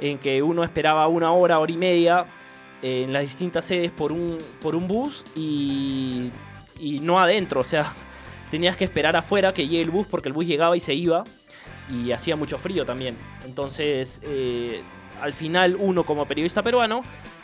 en 0.00 0.18
que 0.18 0.42
uno 0.42 0.64
esperaba 0.64 1.06
una 1.08 1.32
hora, 1.32 1.58
hora 1.58 1.72
y 1.72 1.76
media 1.76 2.26
eh, 2.82 3.02
en 3.04 3.12
las 3.12 3.22
distintas 3.22 3.64
sedes 3.64 3.90
por 3.90 4.12
un, 4.12 4.38
por 4.62 4.76
un 4.76 4.88
bus 4.88 5.24
y, 5.34 6.30
y 6.78 7.00
no 7.00 7.18
adentro. 7.18 7.60
O 7.60 7.64
sea, 7.64 7.92
tenías 8.50 8.76
que 8.76 8.84
esperar 8.84 9.16
afuera 9.16 9.52
que 9.52 9.66
llegue 9.66 9.82
el 9.82 9.90
bus 9.90 10.06
porque 10.08 10.28
el 10.28 10.32
bus 10.32 10.46
llegaba 10.46 10.76
y 10.76 10.80
se 10.80 10.94
iba 10.94 11.24
y 11.92 12.12
hacía 12.12 12.36
mucho 12.36 12.56
frío 12.56 12.84
también. 12.84 13.16
Entonces, 13.44 14.22
al 15.20 15.32
final 15.32 15.76
uno 15.76 16.04
como 16.04 16.24
periodista 16.24 16.62
peruano 16.62 17.02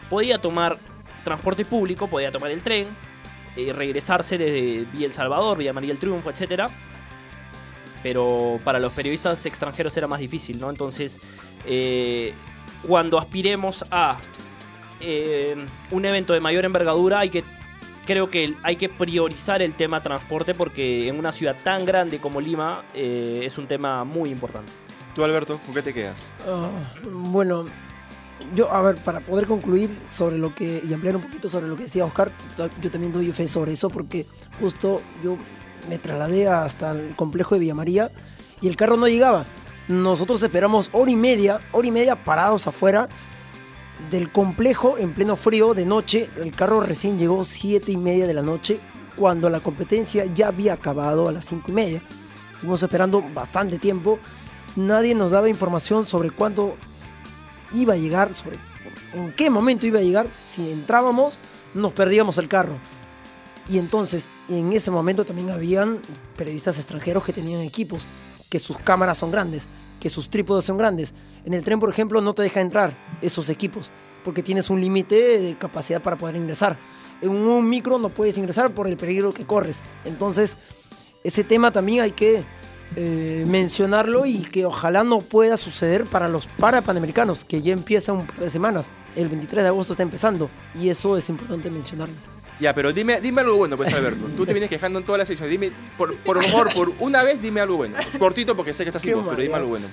podía 0.09 0.39
tomar 0.39 0.79
transporte 1.25 1.65
público, 1.65 2.07
podía 2.07 2.31
tomar 2.31 2.53
el 2.53 2.63
tren, 2.63 2.87
eh, 3.57 3.73
regresarse 3.73 4.39
desde 4.39 4.85
Villa 4.93 5.07
El 5.07 5.13
Salvador, 5.13 5.59
Villa 5.59 5.73
María 5.73 5.93
el 5.93 5.99
Triunfo, 5.99 6.31
etcétera 6.31 6.71
pero 8.07 8.61
para 8.63 8.79
los 8.79 8.93
periodistas 8.93 9.45
extranjeros 9.47 9.97
era 9.97 10.07
más 10.07 10.21
difícil, 10.21 10.61
¿no? 10.61 10.71
Entonces, 10.71 11.19
eh, 11.67 12.33
cuando 12.87 13.19
aspiremos 13.19 13.85
a 13.91 14.19
eh, 15.01 15.57
un 15.91 16.05
evento 16.05 16.33
de 16.33 16.39
mayor 16.39 16.65
envergadura, 16.65 17.19
hay 17.19 17.31
que 17.31 17.43
creo 18.07 18.31
que 18.31 18.55
hay 18.63 18.77
que 18.77 18.89
priorizar 18.89 19.61
el 19.61 19.75
tema 19.75 20.01
transporte 20.01 20.55
porque 20.55 21.09
en 21.09 21.19
una 21.19 21.33
ciudad 21.33 21.57
tan 21.65 21.85
grande 21.85 22.21
como 22.21 22.41
Lima 22.41 22.85
eh, 22.95 23.41
es 23.43 23.59
un 23.59 23.67
tema 23.67 24.05
muy 24.05 24.31
importante. 24.31 24.71
Tú, 25.17 25.25
Alberto, 25.25 25.59
¿con 25.67 25.75
qué 25.75 25.83
te 25.83 25.93
quedas? 25.93 26.33
Ah, 26.47 26.69
bueno, 27.11 27.67
yo, 28.55 28.73
a 28.73 28.81
ver, 28.83 28.97
para 28.97 29.21
poder 29.21 29.47
concluir 29.47 29.91
sobre 30.09 30.39
lo 30.39 30.55
que, 30.55 30.83
y 30.87 30.93
ampliar 30.93 31.17
un 31.17 31.23
poquito 31.23 31.49
sobre 31.49 31.69
lo 31.69 31.77
que 31.77 31.85
decía 31.85 32.05
Oscar, 32.05 32.31
yo 32.83 32.91
también 32.91 33.13
doy 33.13 33.33
fe 33.33 33.49
sobre 33.49 33.73
eso 33.73 33.91
porque 33.91 34.27
justo 34.61 35.01
yo 35.23 35.37
me 35.89 35.99
trasladé 35.99 36.49
hasta 36.49 36.93
el 36.93 37.15
complejo 37.17 37.55
de 37.55 37.61
Villa 37.61 37.75
María 37.75 38.11
y 38.61 38.69
el 38.69 38.77
carro 38.77 38.97
no 38.97 39.09
llegaba. 39.09 39.45
Nosotros 39.89 40.43
esperamos 40.43 40.91
hora 40.93 41.11
y 41.11 41.17
media, 41.17 41.61
hora 41.73 41.87
y 41.87 41.93
media 41.93 42.17
parados 42.17 42.67
afuera 42.67 43.09
del 44.11 44.31
complejo 44.31 44.99
en 44.99 45.13
pleno 45.13 45.37
frío 45.37 45.75
de 45.75 45.87
noche. 45.87 46.29
El 46.37 46.53
carro 46.53 46.81
recién 46.81 47.19
llegó 47.19 47.45
siete 47.45 47.93
y 47.93 47.97
media 47.97 48.27
de 48.27 48.35
la 48.35 48.43
noche 48.43 48.81
cuando 49.17 49.49
la 49.49 49.61
competencia 49.61 50.27
ya 50.27 50.49
había 50.49 50.75
acabado 50.75 51.29
a 51.29 51.33
las 51.33 51.47
cinco 51.47 51.71
y 51.71 51.75
media. 51.75 52.03
Estuvimos 52.53 52.83
esperando 52.83 53.23
bastante 53.35 53.79
tiempo. 53.79 54.19
Nadie 54.75 55.15
nos 55.15 55.33
daba 55.33 55.49
información 55.49 56.07
sobre 56.07 56.31
cuándo 56.31 56.77
iba 57.73 57.95
a 57.95 57.97
llegar, 57.97 58.31
en 59.15 59.33
qué 59.33 59.51
momento 59.51 59.87
iba 59.87 59.99
a 59.99 60.03
llegar. 60.03 60.27
Si 60.45 60.71
entrábamos, 60.71 61.41
nos 61.75 61.93
perdíamos 61.93 62.39
el 62.39 62.49
carro. 62.49 62.77
Y 63.69 63.79
entonces, 63.79 64.29
en 64.49 64.73
ese 64.73 64.91
momento 64.91 65.25
también 65.25 65.51
habían 65.51 65.99
periodistas 66.37 66.79
extranjeros 66.79 67.25
que 67.25 67.33
tenían 67.33 67.63
equipos, 67.63 68.07
que 68.49 68.59
sus 68.59 68.79
cámaras 68.79 69.19
son 69.19 69.33
grandes, 69.33 69.67
que 69.99 70.09
sus 70.09 70.31
trípodes 70.31 70.65
son 70.65 70.79
grandes. 70.79 71.15
En 71.45 71.53
el 71.53 71.65
tren, 71.65 71.81
por 71.81 71.91
ejemplo, 71.91 72.21
no 72.21 72.33
te 72.33 72.43
deja 72.43 72.61
entrar 72.61 72.97
esos 73.23 73.51
equipos, 73.51 73.91
porque 74.25 74.43
tienes 74.43 74.71
un 74.71 74.81
límite 74.81 75.41
de 75.41 75.57
capacidad 75.59 76.01
para 76.01 76.17
poder 76.17 76.37
ingresar. 76.37 76.79
En 77.21 77.31
un 77.31 77.69
micro 77.69 77.99
no 77.99 78.11
puedes 78.11 78.39
ingresar 78.39 78.71
por 78.73 78.87
el 78.87 78.97
peligro 78.97 79.33
que 79.35 79.47
corres. 79.47 79.83
Entonces, 80.05 80.57
ese 81.25 81.43
tema 81.43 81.73
también 81.73 82.05
hay 82.05 82.13
que 82.13 82.45
eh, 82.95 83.45
mencionarlo 83.47 84.27
y 84.27 84.43
que 84.43 84.65
ojalá 84.65 85.05
no 85.05 85.21
pueda 85.21 85.57
suceder 85.57 86.05
para 86.05 86.29
los 86.29 86.47
parapanamericanos, 86.47 87.45
que 87.45 87.61
ya 87.61 87.73
empieza 87.73 88.13
un 88.13 88.27
par 88.27 88.39
de 88.39 88.51
semanas. 88.51 88.89
El 89.17 89.29
23 89.29 89.65
de 89.65 89.69
agosto 89.69 89.95
está 89.95 90.03
empezando 90.03 90.49
y 90.81 90.89
eso 90.89 91.17
es 91.17 91.29
importante 91.29 91.71
mencionarlo. 91.71 92.15
Ya, 92.59 92.75
pero 92.75 92.93
dime, 92.93 93.21
dime 93.21 93.43
algo 93.43 93.57
bueno, 93.57 93.77
pues 93.77 93.93
Alberto. 93.93 94.25
Tú 94.37 94.47
te 94.47 94.55
vienes 94.55 94.71
quejando 94.71 94.99
en 94.99 95.05
todas 95.05 95.19
las 95.19 95.29
sesiones. 95.29 95.51
Dime, 95.51 95.73
por, 95.99 96.17
por 96.19 96.43
favor, 96.43 96.73
por 96.73 96.93
una 97.01 97.23
vez, 97.23 97.43
dime 97.43 97.61
algo 97.61 97.77
bueno. 97.77 97.97
Cortito 98.19 98.57
porque 98.57 98.73
sé 98.73 98.85
que 98.85 98.91
estás 98.91 99.03
sin 99.03 99.15
voz, 99.15 99.27
pero 99.29 99.43
dime 99.43 99.55
algo 99.55 99.69
bueno. 99.69 99.87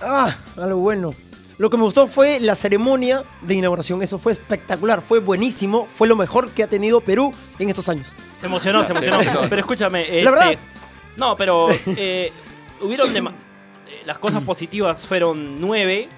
Ah, 0.00 0.36
algo 0.56 0.78
bueno. 0.78 1.14
Lo 1.56 1.70
que 1.70 1.76
me 1.76 1.84
gustó 1.84 2.08
fue 2.08 2.40
la 2.40 2.56
ceremonia 2.56 3.22
de 3.42 3.54
inauguración. 3.54 4.02
Eso 4.02 4.18
fue 4.18 4.32
espectacular, 4.32 5.02
fue 5.02 5.20
buenísimo. 5.20 5.86
Fue 5.86 6.08
lo 6.08 6.16
mejor 6.16 6.50
que 6.50 6.64
ha 6.64 6.66
tenido 6.66 7.00
Perú 7.00 7.32
en 7.60 7.68
estos 7.68 7.88
años. 7.88 8.12
Se 8.40 8.46
emocionó, 8.46 8.84
se 8.84 8.90
emocionó. 8.90 9.18
pero 9.48 9.60
escúchame. 9.60 10.00
La 10.00 10.30
este, 10.30 10.30
verdad. 10.30 10.58
No, 11.16 11.36
pero 11.36 11.68
eh, 11.96 12.32
hubieron 12.80 13.14
eh, 13.16 13.22
las 14.04 14.18
cosas 14.18 14.42
positivas 14.42 15.06
fueron 15.06 15.60
nueve 15.60 16.08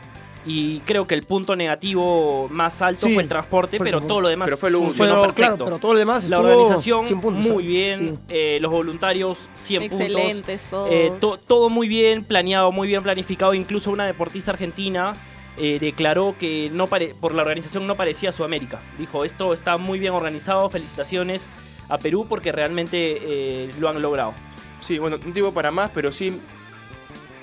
y 0.48 0.78
creo 0.80 1.09
que 1.09 1.14
el 1.14 1.24
punto 1.24 1.56
negativo 1.56 2.46
más 2.52 2.80
alto 2.80 3.09
Sí, 3.09 3.14
fue 3.14 3.24
el 3.24 3.28
transporte, 3.28 3.78
fue 3.78 3.87
pero 3.87 4.00
todo 4.00 4.20
lo 4.20 4.28
demás 4.28 4.46
Pero 4.46 4.56
fue 4.56 4.70
lo 4.70 4.78
funcionó 4.78 5.11
Pero, 5.14 5.22
perfecto. 5.22 5.42
claro, 5.56 5.64
pero 5.64 5.78
todo 5.78 5.92
lo 5.94 5.98
demás 5.98 6.28
la 6.30 6.38
organización 6.40 7.04
100 7.06 7.20
puntos, 7.20 7.46
muy 7.48 7.64
¿eh? 7.64 7.66
bien, 7.66 7.98
Sí. 7.98 8.18
eh, 8.28 8.59
los 8.61 8.70
voluntarios 8.70 9.48
100 9.56 9.82
Excelentes 9.82 10.62
puntos, 10.62 10.70
todos. 10.70 10.90
eh, 10.92 11.12
to- 11.20 11.38
todo 11.38 11.68
muy 11.68 11.88
bien 11.88 12.22
planeado, 12.24 12.70
muy 12.70 12.87
bien 12.87 13.02
planificado. 13.02 13.54
Incluso 13.54 13.90
una 13.90 14.06
deportista 14.06 14.52
argentina 14.52 15.16
eh, 15.59 15.78
declaró 15.80 16.35
que 16.38 16.70
no 16.72 16.87
pare- 16.87 17.14
por 17.20 17.35
la 17.35 17.42
organización 17.42 17.87
no 17.88 17.96
parecía 17.96 18.30
Sudamérica. 18.30 18.78
Dijo 18.98 19.24
esto 19.24 19.52
está 19.52 19.78
muy 19.78 19.98
bien 19.98 20.12
organizado, 20.12 20.68
felicitaciones 20.68 21.46
a 21.88 21.98
Perú 21.98 22.26
porque 22.28 22.52
realmente 22.52 23.18
eh, 23.20 23.70
lo 23.80 23.88
han 23.88 24.00
logrado. 24.00 24.32
Sí, 24.87 24.99
bueno, 25.01 25.18
no 25.18 25.33
digo 25.33 25.53
para 25.53 25.72
más, 25.72 25.90
pero 25.92 26.12
sí 26.12 26.38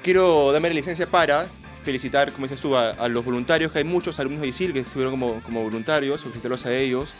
quiero 0.01 0.51
darme 0.53 0.69
la 0.69 0.75
licencia 0.75 1.07
para 1.07 1.45
felicitar, 1.83 2.31
como 2.31 2.45
dices 2.45 2.61
tú, 2.61 2.75
a, 2.77 2.91
a 2.91 3.09
los 3.09 3.25
voluntarios, 3.25 3.71
que 3.73 3.79
hay 3.79 3.83
muchos 3.83 4.17
alumnos 4.19 4.41
de 4.41 4.47
ISIL 4.47 4.71
que 4.71 4.79
estuvieron 4.79 5.11
como, 5.11 5.41
como 5.43 5.61
voluntarios, 5.63 6.21
felicitarlos 6.21 6.65
a 6.65 6.73
ellos. 6.73 7.13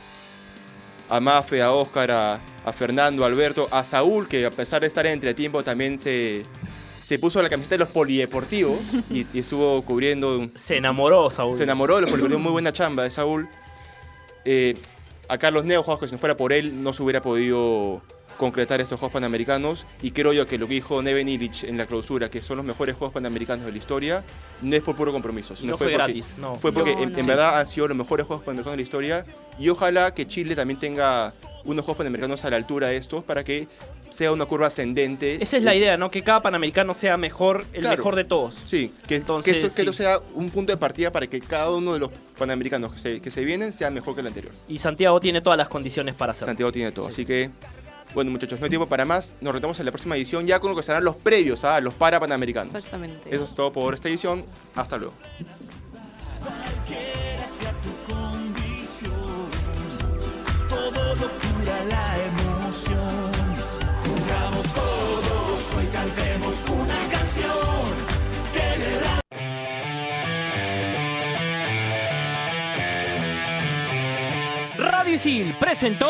A 1.10 1.20
Mafe, 1.20 1.62
a 1.62 1.74
Oscar, 1.74 2.10
a, 2.12 2.40
a 2.64 2.72
Fernando, 2.74 3.26
a 3.26 3.28
Alberto, 3.28 3.68
a 3.70 3.84
Saúl, 3.84 4.30
que 4.30 4.46
a 4.46 4.52
pesar 4.52 4.80
de 4.82 4.88
estar 4.88 5.06
en 5.06 5.12
entretiempo 5.12 5.62
también 5.62 6.00
se, 6.00 6.46
se 7.04 7.20
puso 7.20 7.42
la 7.42 7.50
camiseta 7.50 7.76
de 7.76 7.80
los 7.80 7.90
polideportivos 7.90 8.80
y, 9.10 9.28
y 9.34 9.40
estuvo 9.40 9.82
cubriendo 9.84 10.50
Se 10.56 10.78
enamoró, 10.78 11.30
Saúl. 11.30 11.58
se 11.58 11.64
enamoró 11.64 11.96
de 11.96 12.04
los 12.04 12.10
polideportivos, 12.12 12.42
muy 12.42 12.52
buena 12.54 12.72
chamba 12.72 13.04
de 13.04 13.10
Saúl. 13.10 13.50
Eh, 14.46 14.78
a 15.28 15.38
Carlos 15.38 15.66
Neojos, 15.66 16.00
que 16.00 16.08
si 16.08 16.14
no 16.14 16.20
fuera 16.20 16.38
por 16.38 16.54
él, 16.54 16.82
no 16.82 16.94
se 16.94 17.04
hubiera 17.04 17.22
podido 17.22 18.02
concretar 18.38 18.82
estos 18.82 19.00
Juegos 19.00 19.13
Panamericanos. 19.13 19.86
Y 20.02 20.12
creo 20.12 20.34
yo 20.34 20.46
que 20.46 20.58
lo 20.58 20.67
que 20.67 20.76
dijo 20.76 21.02
Neven 21.02 21.30
Illich 21.30 21.63
en 21.63 21.78
la 21.78 21.86
clausura, 21.86 22.30
que 22.30 22.41
son 22.41 22.58
los 22.58 22.65
mejores 22.65 22.96
Juegos 22.96 23.13
Panamericanos 23.13 23.65
de 23.65 23.72
la 23.72 23.78
historia, 23.78 24.24
no 24.62 24.76
es 24.76 24.82
por 24.82 24.96
puro 24.96 25.12
compromiso, 25.12 25.56
sino 25.56 25.72
No 25.72 25.78
fue 25.78 25.88
porque, 25.88 25.98
gratis, 25.98 26.36
no. 26.38 26.56
Fue 26.56 26.72
porque 26.72 26.96
No, 26.96 27.04
en, 27.04 27.19
en 27.19 27.26
verdad 27.26 27.60
han 27.60 27.65
sido 27.67 27.88
los 27.88 27.98
mejores 27.98 28.26
Juegos 28.26 28.43
Panamericanos 28.46 28.74
de 28.74 28.78
la 28.78 28.84
historia. 28.84 29.26
Y 29.60 29.69
ojalá 29.69 30.13
que 30.13 30.26
Chile 30.28 30.56
también 30.56 30.80
tenga 30.80 31.32
unos 31.65 31.86
Juegos 31.86 31.98
Panamericanos 32.00 32.43
a 32.46 32.50
la 32.50 32.56
altura 32.58 32.88
de 32.88 32.98
estos 32.98 33.24
para 33.24 33.43
que 33.43 33.67
sea 34.10 34.32
una 34.32 34.46
curva 34.46 34.67
ascendente. 34.67 35.41
Esa 35.41 35.58
es 35.58 35.63
la 35.63 35.74
idea, 35.74 35.98
¿no? 35.98 36.12
Que 36.12 36.22
cada 36.22 36.39
panamericano 36.43 36.93
sea 36.93 37.17
mejor, 37.17 37.65
el 37.74 37.82
Claro. 37.82 37.98
mejor 37.98 38.15
de 38.15 38.24
todos. 38.24 38.56
Sí, 38.65 38.93
que, 39.08 39.15
Entonces, 39.15 39.52
que, 39.54 39.60
eso, 39.60 39.67
que 39.69 39.74
sí. 39.74 39.82
esto 39.82 39.93
sea 39.93 40.19
un 40.36 40.52
punto 40.52 40.72
de 40.72 40.78
partida 40.78 41.12
para 41.12 41.26
que 41.26 41.39
cada 41.41 41.72
uno 41.72 41.93
de 41.93 42.00
los 42.00 42.12
panamericanos 42.38 42.93
que 42.93 43.00
se, 43.00 43.22
que 43.22 43.32
se 43.32 43.43
vienen 43.43 43.74
sea 43.74 43.89
mejor 43.89 44.13
que 44.13 44.22
el 44.22 44.28
anterior. 44.28 44.54
Y 44.67 44.78
Santiago 44.78 45.19
tiene 45.19 45.41
todas 45.41 45.58
las 45.58 45.67
condiciones 45.67 46.13
para 46.13 46.34
hacerlo. 46.34 46.48
Santiago 46.50 46.72
tiene 46.72 46.91
todo. 46.91 47.08
Así 47.08 47.26
que, 47.26 47.50
bueno, 48.13 48.32
muchachos, 48.32 48.60
no 48.60 48.65
hay 48.65 48.69
tiempo 48.69 48.88
para 48.88 49.06
más. 49.06 49.34
Nos 49.41 49.54
retamos 49.54 49.80
en 49.80 49.86
la 49.86 49.91
próxima 49.91 50.15
edición 50.15 50.45
ya 50.45 50.60
con 50.60 50.71
lo 50.71 50.78
que 50.78 50.84
serán 50.84 51.04
los 51.04 51.15
previos 51.15 51.63
a 51.63 51.80
los 51.82 51.93
para 51.93 52.19
panamericanos. 52.19 52.73
Exactamente. 52.73 53.34
Eso 53.34 53.43
es 53.43 53.56
todo 53.56 53.73
por 53.73 53.93
esta 53.93 54.10
edición. 54.10 54.45
Hasta 54.76 54.97
luego. 54.97 55.13
Todo 60.69 61.15
lo 61.15 61.30
cura 61.30 61.84
la 61.86 62.17
emoción. 62.23 63.32
Jugamos 64.06 64.73
todos, 64.73 65.73
hoy 65.76 65.86
cantemos 65.91 66.63
una 66.69 67.08
canción. 67.10 67.49
Que 68.54 68.78
le 68.80 68.99
da 68.99 69.19
Radio 74.78 75.13
Isil 75.15 75.56
presentó 75.60 76.10